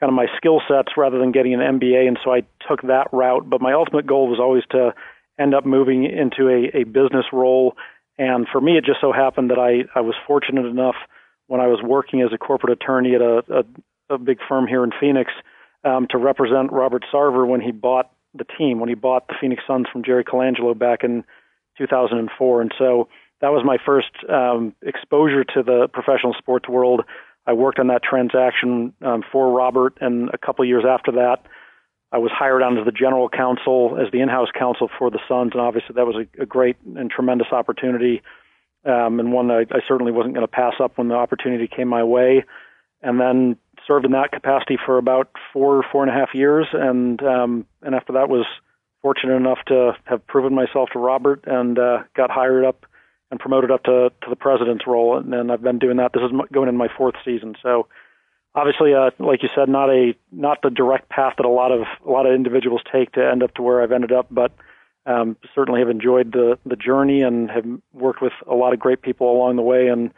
[0.00, 3.08] kind of my skill sets rather than getting an MBA, and so I took that
[3.12, 3.48] route.
[3.48, 4.94] But my ultimate goal was always to
[5.38, 7.76] end up moving into a, a business role.
[8.18, 10.96] And for me, it just so happened that I, I was fortunate enough
[11.46, 13.42] when I was working as a corporate attorney at a,
[14.10, 15.30] a, a big firm here in Phoenix
[15.84, 19.62] um, to represent Robert Sarver when he bought the team, when he bought the Phoenix
[19.66, 21.24] Suns from Jerry Colangelo back in
[21.78, 22.60] 2004.
[22.60, 23.08] And so
[23.42, 27.02] that was my first um, exposure to the professional sports world.
[27.44, 31.38] I worked on that transaction um, for Robert, and a couple years after that,
[32.12, 35.50] I was hired on as the general counsel, as the in-house counsel for the Suns,
[35.52, 38.22] and obviously that was a, a great and tremendous opportunity,
[38.84, 41.88] um, and one I, I certainly wasn't going to pass up when the opportunity came
[41.88, 42.44] my way.
[43.04, 47.20] And then served in that capacity for about four, four and a half years, and
[47.22, 48.46] um, and after that was
[49.00, 52.86] fortunate enough to have proven myself to Robert and uh, got hired up
[53.32, 56.12] and promoted up to, to the president's role, and, and I've been doing that.
[56.12, 57.88] This is going in my fourth season, so
[58.54, 61.80] obviously, uh, like you said, not a not the direct path that a lot of
[62.06, 64.52] a lot of individuals take to end up to where I've ended up, but
[65.06, 69.02] um, certainly have enjoyed the the journey and have worked with a lot of great
[69.02, 70.12] people along the way, and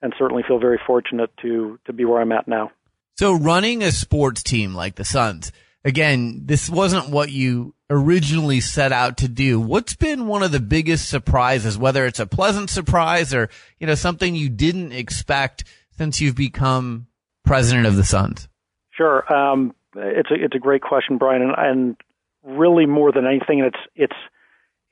[0.00, 2.70] and certainly feel very fortunate to to be where I'm at now.
[3.16, 5.52] So, running a sports team like the Suns,
[5.84, 9.58] again, this wasn't what you originally set out to do.
[9.60, 13.94] What's been one of the biggest surprises, whether it's a pleasant surprise or, you know,
[13.94, 15.64] something you didn't expect
[15.96, 17.06] since you've become
[17.44, 18.48] president of the Suns?
[18.90, 19.32] Sure.
[19.32, 21.42] Um, it's a, it's a great question, Brian.
[21.42, 21.96] And, and
[22.44, 24.16] really more than anything, it's, it's,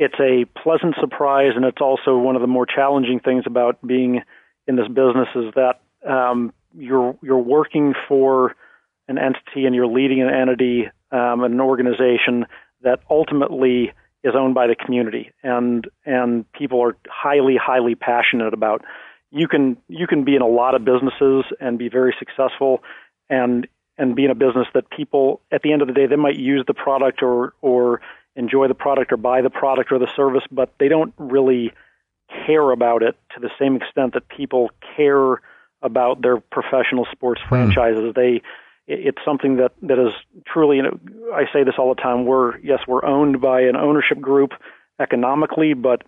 [0.01, 1.53] it's a pleasant surprise.
[1.55, 4.23] And it's also one of the more challenging things about being
[4.67, 8.55] in this business is that, um, you're, you're working for
[9.09, 12.47] an entity and you're leading an entity, um, an organization
[12.83, 13.93] that ultimately
[14.23, 18.85] is owned by the community and and people are highly highly passionate about
[19.31, 22.83] you can you can be in a lot of businesses and be very successful
[23.31, 23.67] and
[23.97, 26.37] and be in a business that people at the end of the day they might
[26.37, 28.01] use the product or or
[28.35, 31.73] enjoy the product or buy the product or the service but they don't really
[32.47, 35.41] care about it to the same extent that people care
[35.81, 37.49] about their professional sports hmm.
[37.49, 38.43] franchises they
[38.89, 40.13] it's something that that is
[40.47, 40.77] truly.
[40.77, 40.99] You know,
[41.33, 42.25] I say this all the time.
[42.25, 44.53] We're yes, we're owned by an ownership group
[45.01, 46.03] economically, but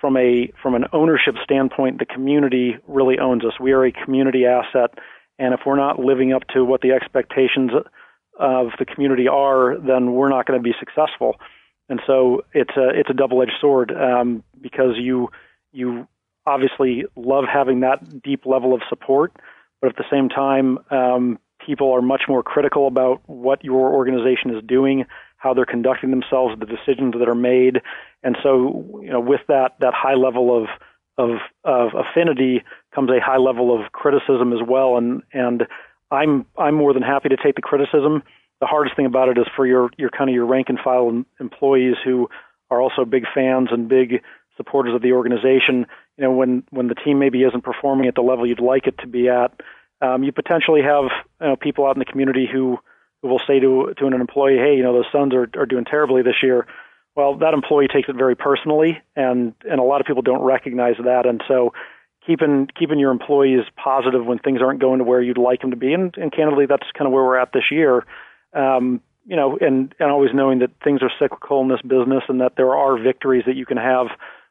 [0.00, 3.52] from a from an ownership standpoint, the community really owns us.
[3.60, 4.98] We are a community asset,
[5.38, 7.70] and if we're not living up to what the expectations
[8.38, 11.36] of the community are, then we're not going to be successful.
[11.88, 15.28] And so it's a it's a double edged sword um, because you
[15.72, 16.08] you
[16.46, 19.32] obviously love having that deep level of support,
[19.80, 24.56] but at the same time, um, people are much more critical about what your organization
[24.56, 25.04] is doing,
[25.36, 27.82] how they're conducting themselves, the decisions that are made,
[28.22, 30.68] and so you know with that that high level of
[31.18, 31.30] of,
[31.64, 32.62] of affinity
[32.94, 35.66] comes a high level of criticism as well, and and
[36.10, 38.22] I'm I'm more than happy to take the criticism.
[38.60, 41.22] The hardest thing about it is for your your kind of your rank and file
[41.38, 42.28] employees who
[42.70, 44.22] are also big fans and big
[44.56, 45.86] supporters of the organization.
[46.16, 48.96] You know, when when the team maybe isn't performing at the level you'd like it
[49.00, 49.52] to be at,
[50.00, 51.04] um, you potentially have
[51.40, 52.78] you know, people out in the community who,
[53.22, 55.84] who will say to to an employee, "Hey, you know those Suns are are doing
[55.84, 56.66] terribly this year."
[57.16, 60.96] Well, that employee takes it very personally, and and a lot of people don't recognize
[61.02, 61.72] that, and so
[62.28, 65.76] keeping keeping your employees positive when things aren't going to where you'd like them to
[65.76, 68.04] be, and, and candidly, that's kind of where we're at this year.
[68.52, 72.40] Um, you know, and and always knowing that things are cyclical in this business, and
[72.40, 74.06] that there are victories that you can have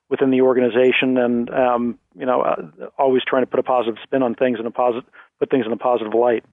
[0.10, 4.24] within the organization, and um, you know, uh, always trying to put a positive spin
[4.24, 6.44] on things and a positive put things in a positive light.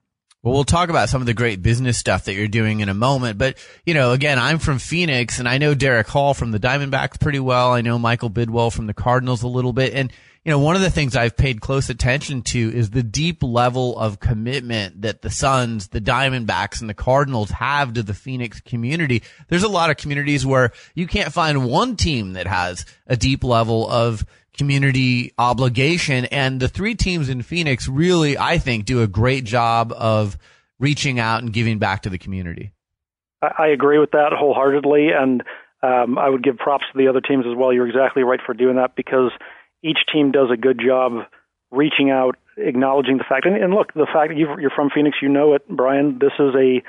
[0.43, 2.93] Well, we'll talk about some of the great business stuff that you're doing in a
[2.93, 3.39] moment.
[3.39, 7.19] But, you know, again, I'm from Phoenix and I know Derek Hall from the Diamondbacks
[7.19, 7.73] pretty well.
[7.73, 9.95] I know Michael Bidwill from the Cardinals a little bit.
[9.95, 10.13] And,
[10.45, 13.97] you know, one of the things I've paid close attention to is the deep level
[13.97, 19.23] of commitment that the Suns, the Diamondbacks, and the Cardinals have to the Phoenix community.
[19.47, 23.43] There's a lot of communities where you can't find one team that has a deep
[23.43, 24.23] level of
[24.55, 26.25] community obligation.
[26.25, 30.37] And the three teams in Phoenix really, I think, do a great job of
[30.79, 32.71] reaching out and giving back to the community.
[33.41, 35.09] I agree with that wholeheartedly.
[35.09, 35.43] And
[35.81, 37.73] um, I would give props to the other teams as well.
[37.73, 39.31] You're exactly right for doing that because
[39.85, 41.27] each team does a good job
[41.71, 43.45] reaching out, acknowledging the fact.
[43.45, 46.17] And, and look, the fact that you're from Phoenix, you know it, Brian.
[46.19, 46.81] This is a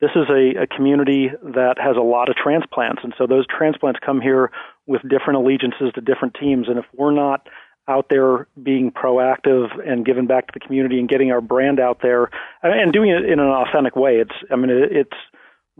[0.00, 4.00] this is a, a community that has a lot of transplants, and so those transplants
[4.04, 4.50] come here
[4.86, 6.68] with different allegiances to different teams.
[6.68, 7.46] And if we're not
[7.86, 11.98] out there being proactive and giving back to the community and getting our brand out
[12.02, 12.30] there
[12.62, 15.16] and doing it in an authentic way, it's I mean it's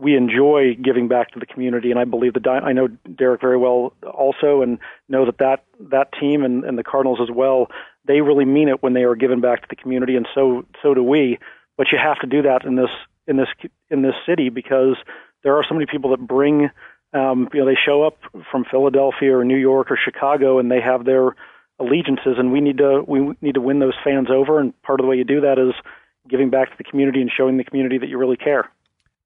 [0.01, 3.57] we enjoy giving back to the community, and I believe that I know Derek very
[3.57, 7.67] well also, and know that that that team and, and the Cardinals as well.
[8.05, 10.95] They really mean it when they are giving back to the community, and so so
[10.95, 11.37] do we.
[11.77, 12.89] But you have to do that in this
[13.27, 13.47] in this
[13.91, 14.97] in this city because
[15.43, 16.69] there are so many people that bring.
[17.13, 20.79] Um, you know, they show up from Philadelphia or New York or Chicago, and they
[20.79, 21.35] have their
[21.77, 24.59] allegiances, and we need to we need to win those fans over.
[24.59, 25.75] And part of the way you do that is
[26.29, 28.71] giving back to the community and showing the community that you really care.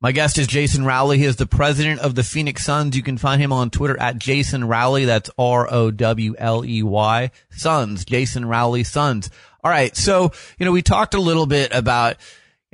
[0.01, 1.17] My guest is Jason Rowley.
[1.17, 2.95] He is the president of the Phoenix Suns.
[2.95, 5.05] You can find him on Twitter at Jason Rowley.
[5.05, 7.31] That's R O W L E Y.
[7.49, 8.05] Suns.
[8.05, 9.29] Jason Rowley Suns.
[9.63, 9.95] All right.
[9.95, 12.17] So, you know, we talked a little bit about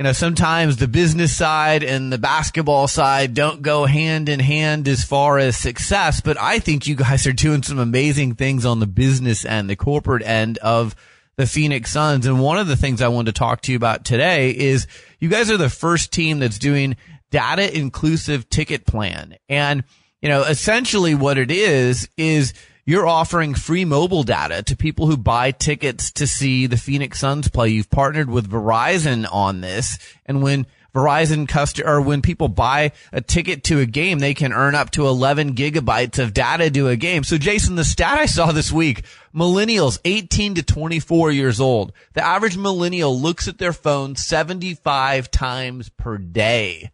[0.01, 4.87] you know, sometimes the business side and the basketball side don't go hand in hand
[4.87, 8.79] as far as success, but I think you guys are doing some amazing things on
[8.79, 10.95] the business and the corporate end of
[11.35, 12.25] the Phoenix Suns.
[12.25, 14.87] And one of the things I wanted to talk to you about today is
[15.19, 16.95] you guys are the first team that's doing
[17.31, 19.35] data inclusive ticket plan.
[19.49, 19.83] And,
[20.21, 22.53] you know, essentially what it is, is
[22.85, 27.47] you're offering free mobile data to people who buy tickets to see the Phoenix Suns
[27.47, 27.69] play.
[27.69, 29.97] You've partnered with Verizon on this.
[30.25, 34.51] And when Verizon customer, or when people buy a ticket to a game, they can
[34.51, 37.23] earn up to 11 gigabytes of data to a game.
[37.23, 42.25] So Jason, the stat I saw this week, millennials 18 to 24 years old, the
[42.25, 46.91] average millennial looks at their phone 75 times per day.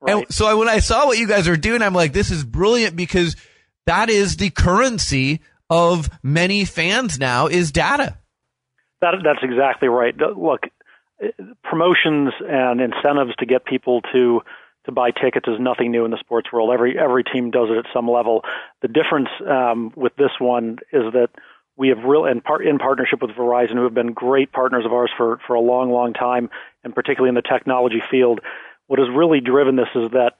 [0.00, 0.16] Right.
[0.16, 2.96] And so when I saw what you guys are doing, I'm like, this is brilliant
[2.96, 3.36] because
[3.86, 8.16] that is the currency of many fans now is data.
[9.00, 10.14] That, that's exactly right.
[10.16, 10.62] Look,
[11.62, 14.42] promotions and incentives to get people to
[14.84, 16.70] to buy tickets is nothing new in the sports world.
[16.72, 18.42] Every every team does it at some level.
[18.80, 21.28] The difference um, with this one is that
[21.76, 24.92] we have real and part in partnership with Verizon, who have been great partners of
[24.92, 26.48] ours for for a long, long time,
[26.84, 28.40] and particularly in the technology field.
[28.88, 30.34] What has really driven this is that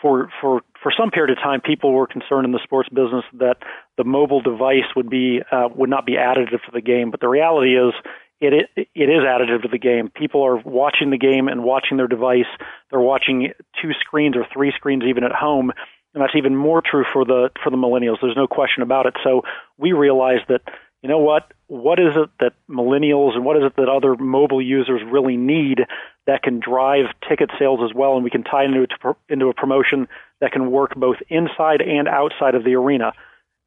[0.00, 3.56] for for for some period of time, people were concerned in the sports business that
[3.96, 7.10] the mobile device would be uh, would not be additive to the game.
[7.10, 7.94] But the reality is,
[8.40, 10.10] it, it it is additive to the game.
[10.10, 12.50] People are watching the game and watching their device.
[12.90, 15.72] They're watching two screens or three screens even at home,
[16.14, 18.18] and that's even more true for the for the millennials.
[18.20, 19.14] There's no question about it.
[19.24, 19.42] So
[19.76, 20.62] we realize that
[21.02, 21.52] you know what?
[21.68, 25.80] What is it that millennials and what is it that other mobile users really need
[26.28, 29.54] that can drive ticket sales as well, and we can tie into a, into a
[29.54, 30.06] promotion
[30.42, 33.14] that can work both inside and outside of the arena.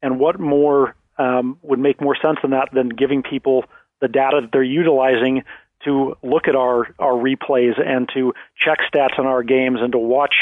[0.04, 3.66] And what more um, would make more sense than that than giving people
[4.00, 5.44] the data that they're utilizing
[5.86, 9.98] to look at our, our replays and to check stats on our games and to
[9.98, 10.36] watch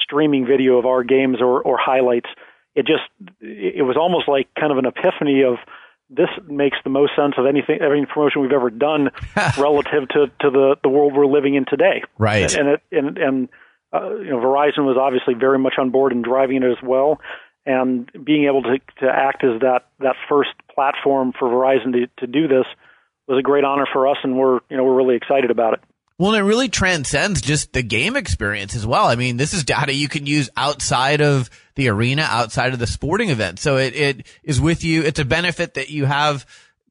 [0.00, 2.28] streaming video of our games or, or highlights.
[2.76, 3.02] It just
[3.40, 5.56] it was almost like kind of an epiphany of
[6.16, 9.10] this makes the most sense of anything, every promotion we've ever done
[9.58, 12.02] relative to, to the, the world we're living in today.
[12.18, 12.54] Right.
[12.54, 13.48] And, it, and, and,
[13.92, 17.20] uh, you know, Verizon was obviously very much on board and driving it as well.
[17.66, 22.26] And being able to, to act as that, that first platform for Verizon to, to
[22.26, 22.66] do this
[23.26, 24.18] was a great honor for us.
[24.22, 25.80] And we're, you know, we're really excited about it.
[26.24, 29.08] Well, it really transcends just the game experience as well.
[29.08, 32.86] I mean, this is data you can use outside of the arena, outside of the
[32.86, 33.58] sporting event.
[33.58, 35.02] So it, it is with you.
[35.02, 36.46] It's a benefit that you have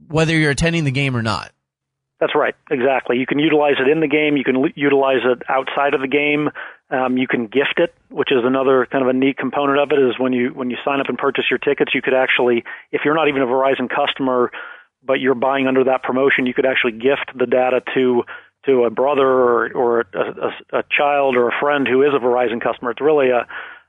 [0.08, 1.52] whether you're attending the game or not.
[2.20, 2.54] That's right.
[2.70, 3.18] Exactly.
[3.18, 4.38] You can utilize it in the game.
[4.38, 6.52] You can l- utilize it outside of the game.
[6.92, 9.98] Um, you can gift it, which is another kind of a neat component of it.
[9.98, 13.02] Is when you when you sign up and purchase your tickets, you could actually, if
[13.04, 14.52] you're not even a Verizon customer,
[15.04, 18.26] but you're buying under that promotion, you could actually gift the data to
[18.66, 22.20] to a brother or, or a, a, a child or a friend who is a
[22.20, 22.92] Verizon customer.
[22.92, 23.48] It's really a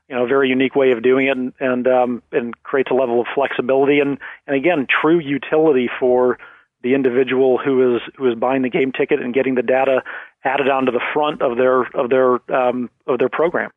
[0.09, 3.21] you know, very unique way of doing it, and and, um, and creates a level
[3.21, 6.37] of flexibility and and again, true utility for
[6.83, 10.03] the individual who is who is buying the game ticket and getting the data
[10.43, 13.71] added onto the front of their of their um, of their program.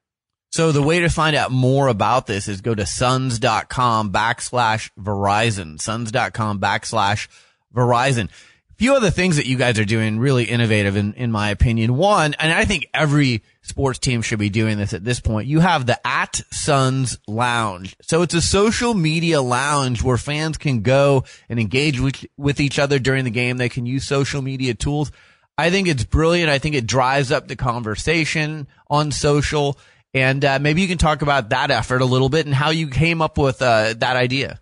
[0.51, 5.81] So the way to find out more about this is go to suns.com backslash Verizon,
[5.81, 7.29] suns.com backslash
[7.75, 8.31] Verizon
[8.79, 11.97] few other things that you guys are doing really innovative in, in my opinion.
[11.97, 15.49] One, and I think every sports team should be doing this at this point.
[15.49, 17.97] You have the at Suns lounge.
[18.03, 22.79] So it's a social media lounge where fans can go and engage with, with each
[22.79, 23.57] other during the game.
[23.57, 25.11] They can use social media tools.
[25.59, 26.49] I think it's brilliant.
[26.49, 29.77] I think it drives up the conversation on social.
[30.15, 32.87] And uh, maybe you can talk about that effort a little bit and how you
[32.87, 34.61] came up with uh, that idea.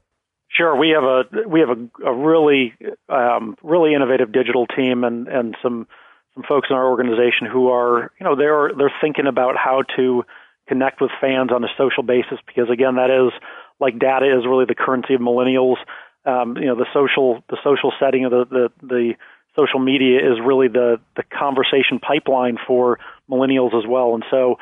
[0.57, 2.75] Sure, we have a we have a, a really
[3.09, 5.87] um, really innovative digital team and and some
[6.35, 10.25] some folks in our organization who are you know they're they're thinking about how to
[10.67, 13.33] connect with fans on a social basis because again that is
[13.81, 15.77] like data is really the currency of millennials.
[16.25, 19.15] Um, you know the social the social setting of the the, the
[19.57, 22.99] social media is really the the conversation pipeline for
[23.29, 24.15] millennials as well.
[24.15, 24.57] And so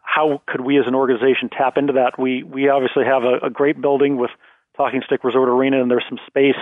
[0.00, 2.18] how could we as an organization tap into that?
[2.18, 4.30] We we obviously have a, a great building with
[4.76, 6.56] Talking Stick Resort Arena, and there's some space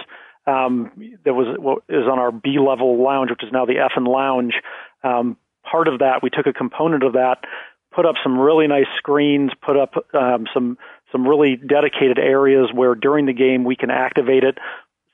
[0.46, 0.90] um,
[1.24, 4.06] that was what is on our B level lounge, which is now the F and
[4.06, 4.54] Lounge.
[5.02, 7.44] Um, part of that, we took a component of that,
[7.92, 10.78] put up some really nice screens, put up um, some
[11.12, 14.58] some really dedicated areas where during the game we can activate it,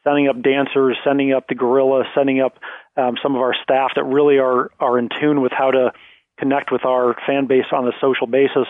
[0.05, 2.59] sending up dancers, sending up the gorilla, sending up
[2.97, 5.93] um, some of our staff that really are are in tune with how to
[6.39, 8.67] connect with our fan base on a social basis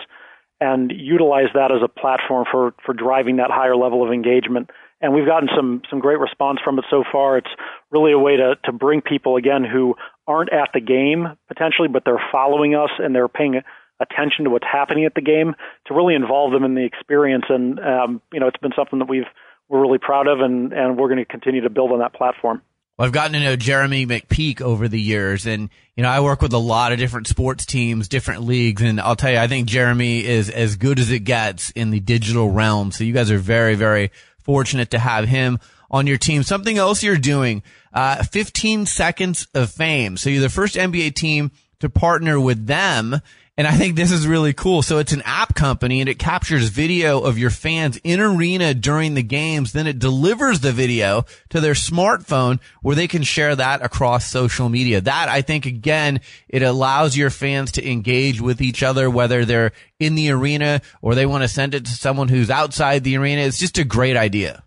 [0.61, 4.69] and utilize that as a platform for for driving that higher level of engagement.
[5.01, 7.37] And we've gotten some some great response from it so far.
[7.37, 7.49] It's
[7.91, 9.95] really a way to to bring people again who
[10.27, 13.61] aren't at the game potentially, but they're following us and they're paying
[14.01, 15.55] attention to what's happening at the game
[15.87, 17.45] to really involve them in the experience.
[17.49, 19.27] And um, you know, it's been something that we've
[19.69, 22.61] we're really proud of, and and we're going to continue to build on that platform.
[22.99, 26.51] I've gotten to know Jeremy McPeak over the years, and you know I work with
[26.51, 30.25] a lot of different sports teams, different leagues, and I'll tell you, I think Jeremy
[30.25, 32.91] is as good as it gets in the digital realm.
[32.91, 36.43] So you guys are very, very fortunate to have him on your team.
[36.43, 40.17] Something else you're doing, uh, 15 seconds of fame.
[40.17, 43.21] So you're the first NBA team to partner with them
[43.59, 44.81] and I think this is really cool.
[44.81, 49.15] So it's an app company and it captures video of your fans in arena during
[49.15, 49.73] the games.
[49.73, 54.69] Then it delivers the video to their smartphone where they can share that across social
[54.69, 55.01] media.
[55.01, 59.73] That I think again, it allows your fans to engage with each other, whether they're
[59.99, 63.41] in the arena or they want to send it to someone who's outside the arena.
[63.41, 64.63] It's just a great idea.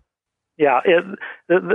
[0.59, 0.81] Yeah.
[0.85, 1.03] It,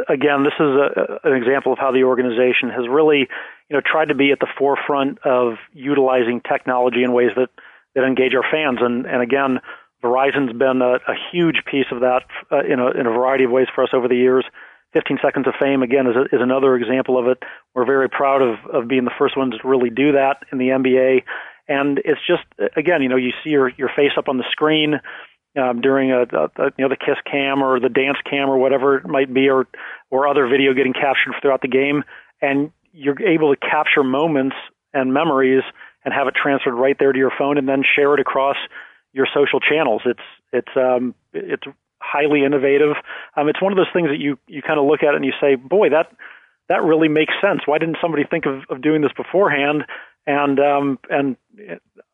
[0.09, 3.27] again, this is a, an example of how the organization has really
[3.69, 7.51] you know, tried to be at the forefront of utilizing technology in ways that,
[7.95, 8.79] that engage our fans.
[8.81, 9.61] And, and again,
[10.03, 13.51] Verizon's been a, a huge piece of that uh, in, a, in a variety of
[13.51, 14.45] ways for us over the years.
[14.95, 17.43] 15 Seconds of Fame, again, is, a, is another example of it.
[17.75, 20.69] We're very proud of, of being the first ones to really do that in the
[20.69, 21.25] NBA.
[21.69, 22.45] And it's just,
[22.77, 24.95] again, you know, you see your, your face up on the screen
[25.61, 28.57] um, during a, a, a, you know, the kiss cam or the dance cam or
[28.57, 29.67] whatever it might be, or,
[30.11, 32.03] or other video getting captured throughout the game.
[32.41, 34.57] And you're able to capture moments
[34.93, 35.63] and memories
[36.05, 38.57] and have it transferred right there to your phone and then share it across
[39.13, 40.03] your social channels.
[40.05, 41.63] It's it's um, it's
[42.01, 42.97] highly innovative.
[43.37, 45.25] Um, it's one of those things that you you kind of look at it and
[45.25, 46.11] you say, boy, that
[46.69, 47.61] that really makes sense.
[47.67, 49.85] Why didn't somebody think of, of doing this beforehand?
[50.27, 51.37] And um, and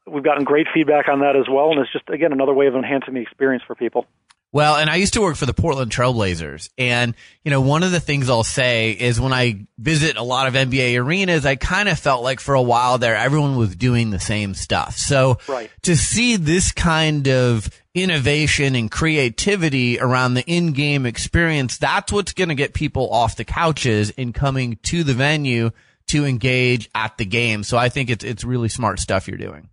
[0.06, 1.70] we've gotten great feedback on that as well.
[1.70, 4.06] And it's just again another way of enhancing the experience for people.
[4.54, 6.70] Well, and I used to work for the Portland Trailblazers.
[6.78, 10.46] And, you know, one of the things I'll say is when I visit a lot
[10.46, 14.10] of NBA arenas, I kind of felt like for a while there, everyone was doing
[14.10, 14.96] the same stuff.
[14.96, 15.72] So right.
[15.82, 22.50] to see this kind of innovation and creativity around the in-game experience, that's what's going
[22.50, 25.72] to get people off the couches and coming to the venue
[26.06, 27.64] to engage at the game.
[27.64, 29.68] So I think it's, it's really smart stuff you're doing.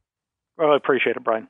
[0.58, 1.48] Well, I appreciate it, Brian.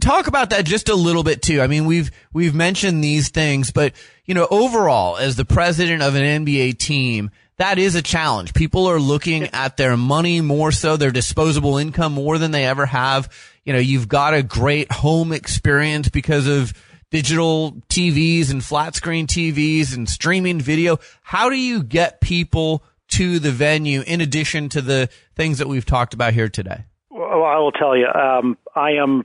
[0.00, 1.60] Talk about that just a little bit too.
[1.60, 6.14] I mean, we've we've mentioned these things, but you know, overall, as the president of
[6.14, 8.54] an NBA team, that is a challenge.
[8.54, 12.86] People are looking at their money more so, their disposable income more than they ever
[12.86, 13.32] have.
[13.64, 16.72] You know, you've got a great home experience because of
[17.10, 20.98] digital TVs and flat screen TVs and streaming video.
[21.22, 25.86] How do you get people to the venue in addition to the things that we've
[25.86, 26.84] talked about here today?
[27.10, 29.24] Well, I will tell you, um, I am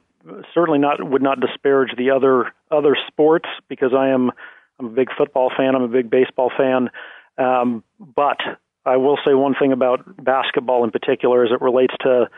[0.54, 4.32] certainly not would not disparage the other other sports because I am
[4.80, 5.76] I'm a big football fan.
[5.76, 6.90] I'm a big baseball fan.
[7.38, 8.38] Um, but
[8.86, 12.30] I will say one thing about basketball in particular as it relates to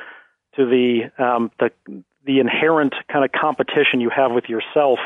[0.55, 1.71] to the um, the
[2.25, 4.99] the inherent kind of competition you have with yourself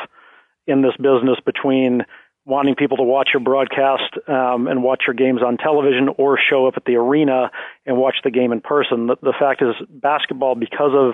[0.68, 2.06] in this business between
[2.46, 6.66] wanting people to watch your broadcast um, and watch your games on television or show
[6.66, 7.52] up at the arena
[7.86, 9.08] and watch the game in person.
[9.08, 11.14] The, the fact is, basketball, because of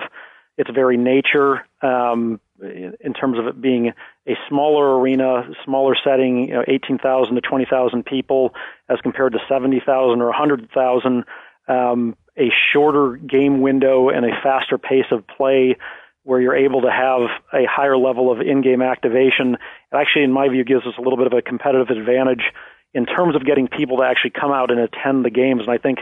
[0.56, 3.92] its very nature um, in terms of it being
[4.26, 8.54] a smaller arena, smaller setting, you know, 18,000 to 20,000 people
[8.88, 11.24] as compared to 70,000 or 100,000,
[11.68, 15.76] um, a shorter game window and a faster pace of play
[16.22, 19.54] where you're able to have a higher level of in-game activation.
[19.54, 22.52] It actually, in my view, gives us a little bit of a competitive advantage
[22.94, 25.62] in terms of getting people to actually come out and attend the games.
[25.62, 25.98] And I think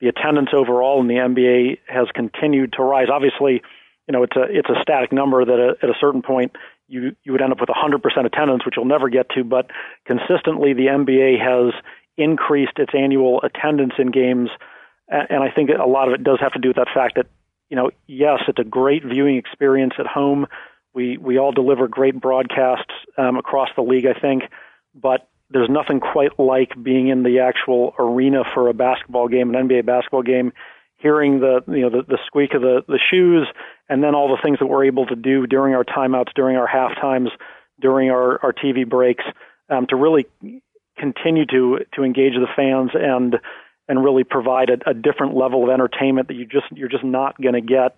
[0.00, 3.08] the attendance overall in the NBA has continued to rise.
[3.12, 3.62] Obviously,
[4.08, 6.52] you know, it's a it's a static number that a, at a certain point
[6.88, 9.44] you you would end up with 100% attendance, which you'll never get to.
[9.44, 9.70] But
[10.06, 11.74] consistently, the NBA has
[12.16, 14.48] increased its annual attendance in games,
[15.08, 17.26] and I think a lot of it does have to do with that fact that
[17.68, 20.46] you know, yes, it's a great viewing experience at home.
[20.94, 24.44] We we all deliver great broadcasts um, across the league, I think,
[24.94, 29.68] but there's nothing quite like being in the actual arena for a basketball game, an
[29.68, 30.52] NBA basketball game
[30.98, 33.46] hearing the you know the, the squeak of the the shoes,
[33.88, 36.66] and then all the things that we're able to do during our timeouts, during our
[36.66, 37.30] half times,
[37.80, 39.24] during our our TV breaks,
[39.70, 40.26] um, to really
[40.98, 43.36] continue to to engage the fans and
[43.88, 47.40] and really provide a, a different level of entertainment that you just you're just not
[47.40, 47.96] going to get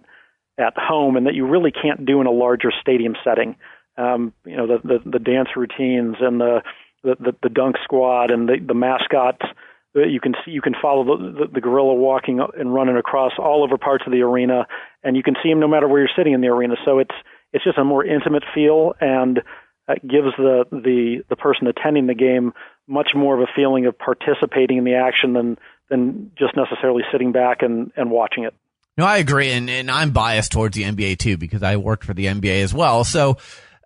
[0.58, 3.56] at home, and that you really can't do in a larger stadium setting.
[3.96, 6.62] Um, you know the, the the dance routines and the
[7.02, 9.46] the, the, the dunk squad and the, the mascots
[9.94, 13.64] you can see you can follow the, the, the gorilla walking and running across all
[13.64, 14.66] over parts of the arena,
[15.02, 16.74] and you can see him no matter where you're sitting in the arena.
[16.84, 17.14] So it's
[17.52, 19.40] it's just a more intimate feel, and
[19.88, 22.52] it gives the the the person attending the game
[22.86, 27.32] much more of a feeling of participating in the action than than just necessarily sitting
[27.32, 28.54] back and and watching it.
[28.96, 32.14] No, I agree, and and I'm biased towards the NBA too because I worked for
[32.14, 33.04] the NBA as well.
[33.04, 33.38] So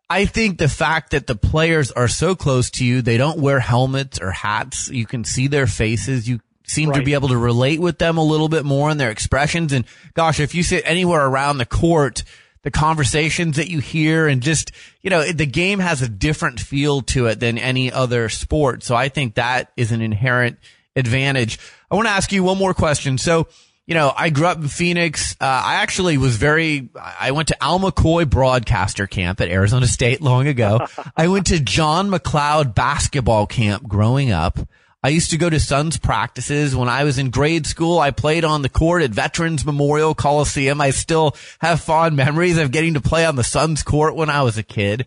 [0.08, 3.58] I think the fact that the players are so close to you, they don't wear
[3.58, 4.88] helmets or hats.
[4.90, 6.28] You can see their faces.
[6.28, 6.98] You seem right.
[6.98, 9.72] to be able to relate with them a little bit more in their expressions.
[9.72, 9.84] And
[10.14, 12.22] gosh, if you sit anywhere around the court,
[12.62, 17.02] the conversations that you hear and just, you know, the game has a different feel
[17.02, 18.82] to it than any other sport.
[18.82, 20.58] So I think that is an inherent
[20.96, 21.58] advantage.
[21.90, 23.18] I want to ask you one more question.
[23.18, 23.48] So,
[23.86, 25.32] you know, I grew up in Phoenix.
[25.40, 30.22] Uh, I actually was very, I went to Al McCoy broadcaster camp at Arizona State
[30.22, 30.86] long ago.
[31.16, 34.58] I went to John MacLeod basketball camp growing up.
[35.02, 37.98] I used to go to Suns practices when I was in grade school.
[37.98, 40.80] I played on the court at Veterans Memorial Coliseum.
[40.80, 44.40] I still have fond memories of getting to play on the Suns court when I
[44.42, 45.04] was a kid.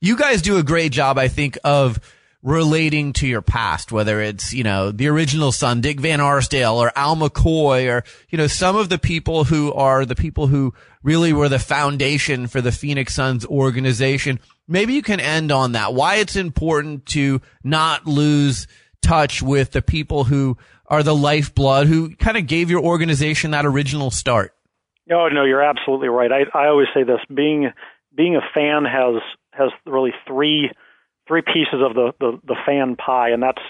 [0.00, 1.98] You guys do a great job, I think, of
[2.42, 6.92] relating to your past, whether it's, you know, the original Sun, Dick Van Arsdale or
[6.96, 10.74] Al McCoy or, you know, some of the people who are the people who
[11.04, 14.40] really were the foundation for the Phoenix Suns organization.
[14.66, 15.94] Maybe you can end on that.
[15.94, 18.66] Why it's important to not lose
[19.02, 23.66] touch with the people who are the lifeblood, who kind of gave your organization that
[23.66, 24.54] original start.
[25.06, 26.30] No, no, you're absolutely right.
[26.32, 27.72] I, I always say this: being
[28.14, 29.20] being a fan has
[29.52, 30.70] has really three
[31.28, 33.62] three pieces of the, the, the fan pie, and that's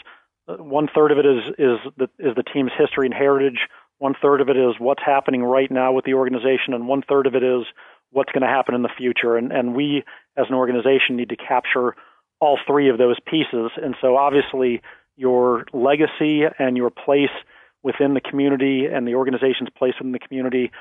[0.48, 3.68] uh, one third of it is is the is the team's history and heritage.
[3.98, 7.26] One third of it is what's happening right now with the organization, and one third
[7.26, 7.64] of it is
[8.10, 9.36] what's going to happen in the future.
[9.36, 10.02] And and we
[10.36, 11.94] as an organization need to capture
[12.40, 13.70] all three of those pieces.
[13.80, 14.82] And so obviously
[15.16, 17.30] your legacy and your place
[17.84, 20.72] within the community and the organization's place within the community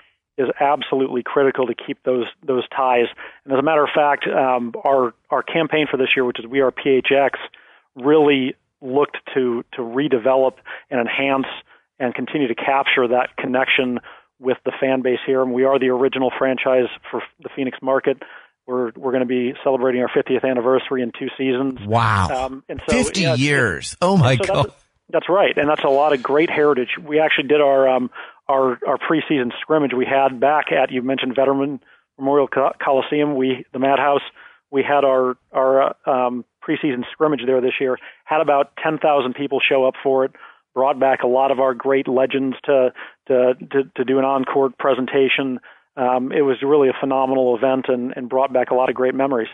[0.42, 3.08] is absolutely critical to keep those those ties.
[3.46, 6.46] And as a matter of fact, um, our our campaign for this year, which is
[6.46, 7.32] We Are PHX,
[7.96, 10.54] really looked to to redevelop
[10.90, 11.48] and enhance
[12.00, 14.00] and continue to capture that connection
[14.40, 15.42] with the fan base here.
[15.42, 18.22] And we are the original franchise for the Phoenix market.
[18.66, 21.80] We're we're going to be celebrating our 50th anniversary in two seasons.
[21.86, 22.46] Wow!
[22.46, 23.96] Um, and so, 50 yeah, years.
[24.02, 24.66] Oh my so god.
[24.66, 24.76] That's,
[25.10, 26.98] that's right, and that's a lot of great heritage.
[27.02, 28.10] We actually did our um,
[28.52, 31.80] our our preseason scrimmage we had back at you mentioned Veteran
[32.18, 33.36] Memorial Coliseum.
[33.36, 34.22] We the Madhouse.
[34.70, 37.98] We had our our um, preseason scrimmage there this year.
[38.26, 40.32] Had about ten thousand people show up for it.
[40.74, 42.94] Brought back a lot of our great legends to
[43.28, 45.60] to to, to do an encore presentation.
[45.98, 49.14] Um, it was really a phenomenal event and, and brought back a lot of great
[49.14, 49.50] memories.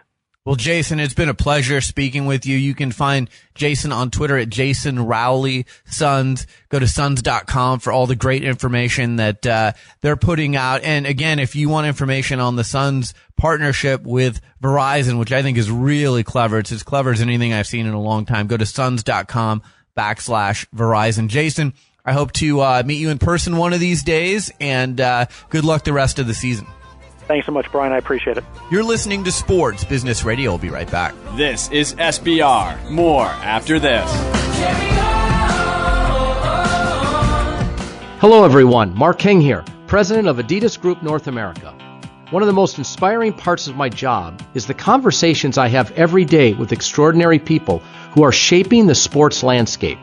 [0.47, 2.55] Well, Jason, it's been a pleasure speaking with you.
[2.55, 6.47] You can find Jason on Twitter at Jason Rowley Suns.
[6.69, 10.83] Go to suns.com for all the great information that uh, they're putting out.
[10.83, 15.57] And again, if you want information on the Suns partnership with Verizon, which I think
[15.57, 18.55] is really clever, it's as clever as anything I've seen in a long time, go
[18.55, 19.63] to suns.com
[19.97, 21.27] backslash Verizon.
[21.27, 21.73] Jason,
[22.05, 25.65] I hope to uh, meet you in person one of these days, and uh, good
[25.65, 26.67] luck the rest of the season.
[27.27, 27.91] Thanks so much, Brian.
[27.91, 28.43] I appreciate it.
[28.71, 30.51] You're listening to Sports Business Radio.
[30.51, 31.13] We'll be right back.
[31.35, 32.89] This is SBR.
[32.89, 34.09] More after this.
[38.19, 38.95] Hello, everyone.
[38.97, 41.73] Mark King here, president of Adidas Group North America.
[42.31, 46.25] One of the most inspiring parts of my job is the conversations I have every
[46.25, 47.79] day with extraordinary people
[48.11, 49.99] who are shaping the sports landscape.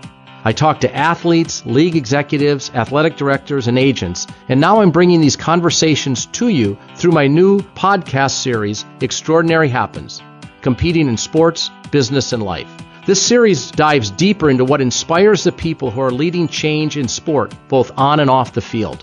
[0.46, 5.36] I talk to athletes, league executives, athletic directors, and agents, and now I'm bringing these
[5.36, 10.22] conversations to you through my new podcast series, Extraordinary Happens
[10.60, 12.70] Competing in Sports, Business, and Life.
[13.06, 17.54] This series dives deeper into what inspires the people who are leading change in sport,
[17.68, 19.02] both on and off the field.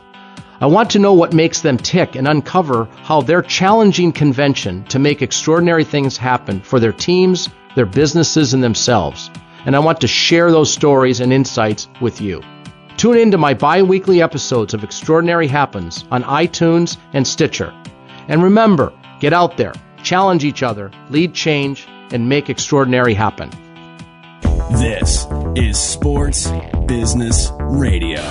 [0.60, 5.00] I want to know what makes them tick and uncover how they're challenging convention to
[5.00, 9.32] make extraordinary things happen for their teams, their businesses, and themselves
[9.66, 12.42] and I want to share those stories and insights with you.
[12.98, 17.74] Tune in to my bi weekly episodes of Extraordinary Happens on iTunes and Stitcher.
[18.28, 23.50] And remember, get out there, challenge each other, lead change, and make extraordinary happen.
[24.74, 26.52] This is Sports
[26.86, 28.22] Business Radio.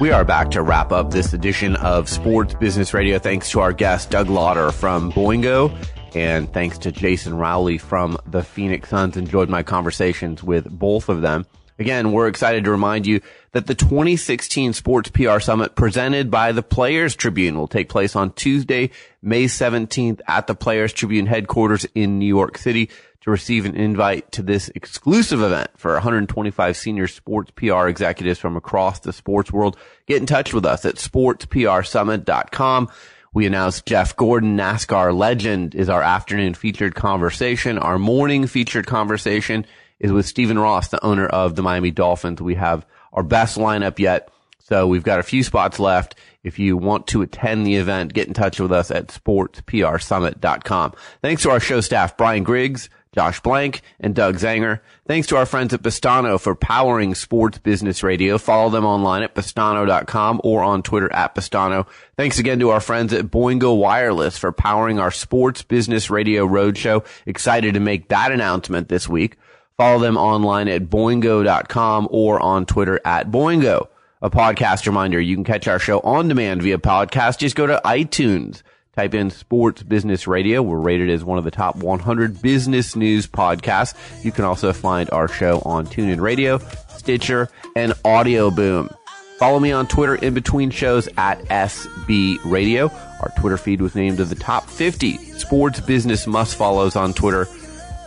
[0.00, 3.18] We are back to wrap up this edition of Sports Business Radio.
[3.18, 5.74] Thanks to our guest, Doug Lodder from Boingo,
[6.16, 9.16] and thanks to Jason Rowley from the Phoenix Suns.
[9.16, 11.46] Enjoyed my conversations with both of them.
[11.78, 16.62] Again, we're excited to remind you that the 2016 Sports PR Summit presented by the
[16.62, 18.90] Players Tribune will take place on Tuesday,
[19.22, 22.90] May 17th at the Players Tribune headquarters in New York City
[23.22, 28.56] to receive an invite to this exclusive event for 125 senior sports PR executives from
[28.56, 29.78] across the sports world.
[30.06, 32.88] Get in touch with us at sportsprsummit.com.
[33.32, 37.78] We announced Jeff Gordon, NASCAR legend, is our afternoon featured conversation.
[37.78, 39.66] Our morning featured conversation
[40.00, 42.42] is with Stephen Ross, the owner of the Miami Dolphins.
[42.42, 44.30] We have our best lineup yet.
[44.58, 46.16] So we've got a few spots left.
[46.42, 50.94] If you want to attend the event, get in touch with us at sportsprsummit.com.
[51.22, 54.80] Thanks to our show staff, Brian Griggs, Josh Blank, and Doug Zanger.
[55.06, 58.38] Thanks to our friends at Postano for powering sports business radio.
[58.38, 61.88] Follow them online at postano.com or on Twitter at Postano.
[62.16, 67.04] Thanks again to our friends at Boingo Wireless for powering our sports business radio roadshow.
[67.26, 69.36] Excited to make that announcement this week.
[69.76, 73.88] Follow them online at boingo.com or on Twitter at Boingo.
[74.22, 77.38] A podcast reminder, you can catch our show on demand via podcast.
[77.38, 78.62] Just go to iTunes
[78.96, 80.62] Type in Sports Business Radio.
[80.62, 83.94] We're rated as one of the top 100 business news podcasts.
[84.24, 88.90] You can also find our show on TuneIn Radio, Stitcher, and Audio Boom.
[89.38, 92.90] Follow me on Twitter in between shows at SB Radio.
[93.20, 97.46] Our Twitter feed was named to the top 50 sports business must follows on Twitter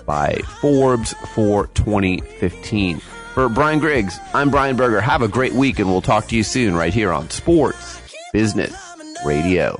[0.06, 3.00] by Forbes for 2015.
[3.34, 5.00] For Brian Griggs, I'm Brian Berger.
[5.00, 8.02] Have a great week and we'll talk to you soon right here on Sports
[8.34, 8.83] Business
[9.26, 9.80] Radio.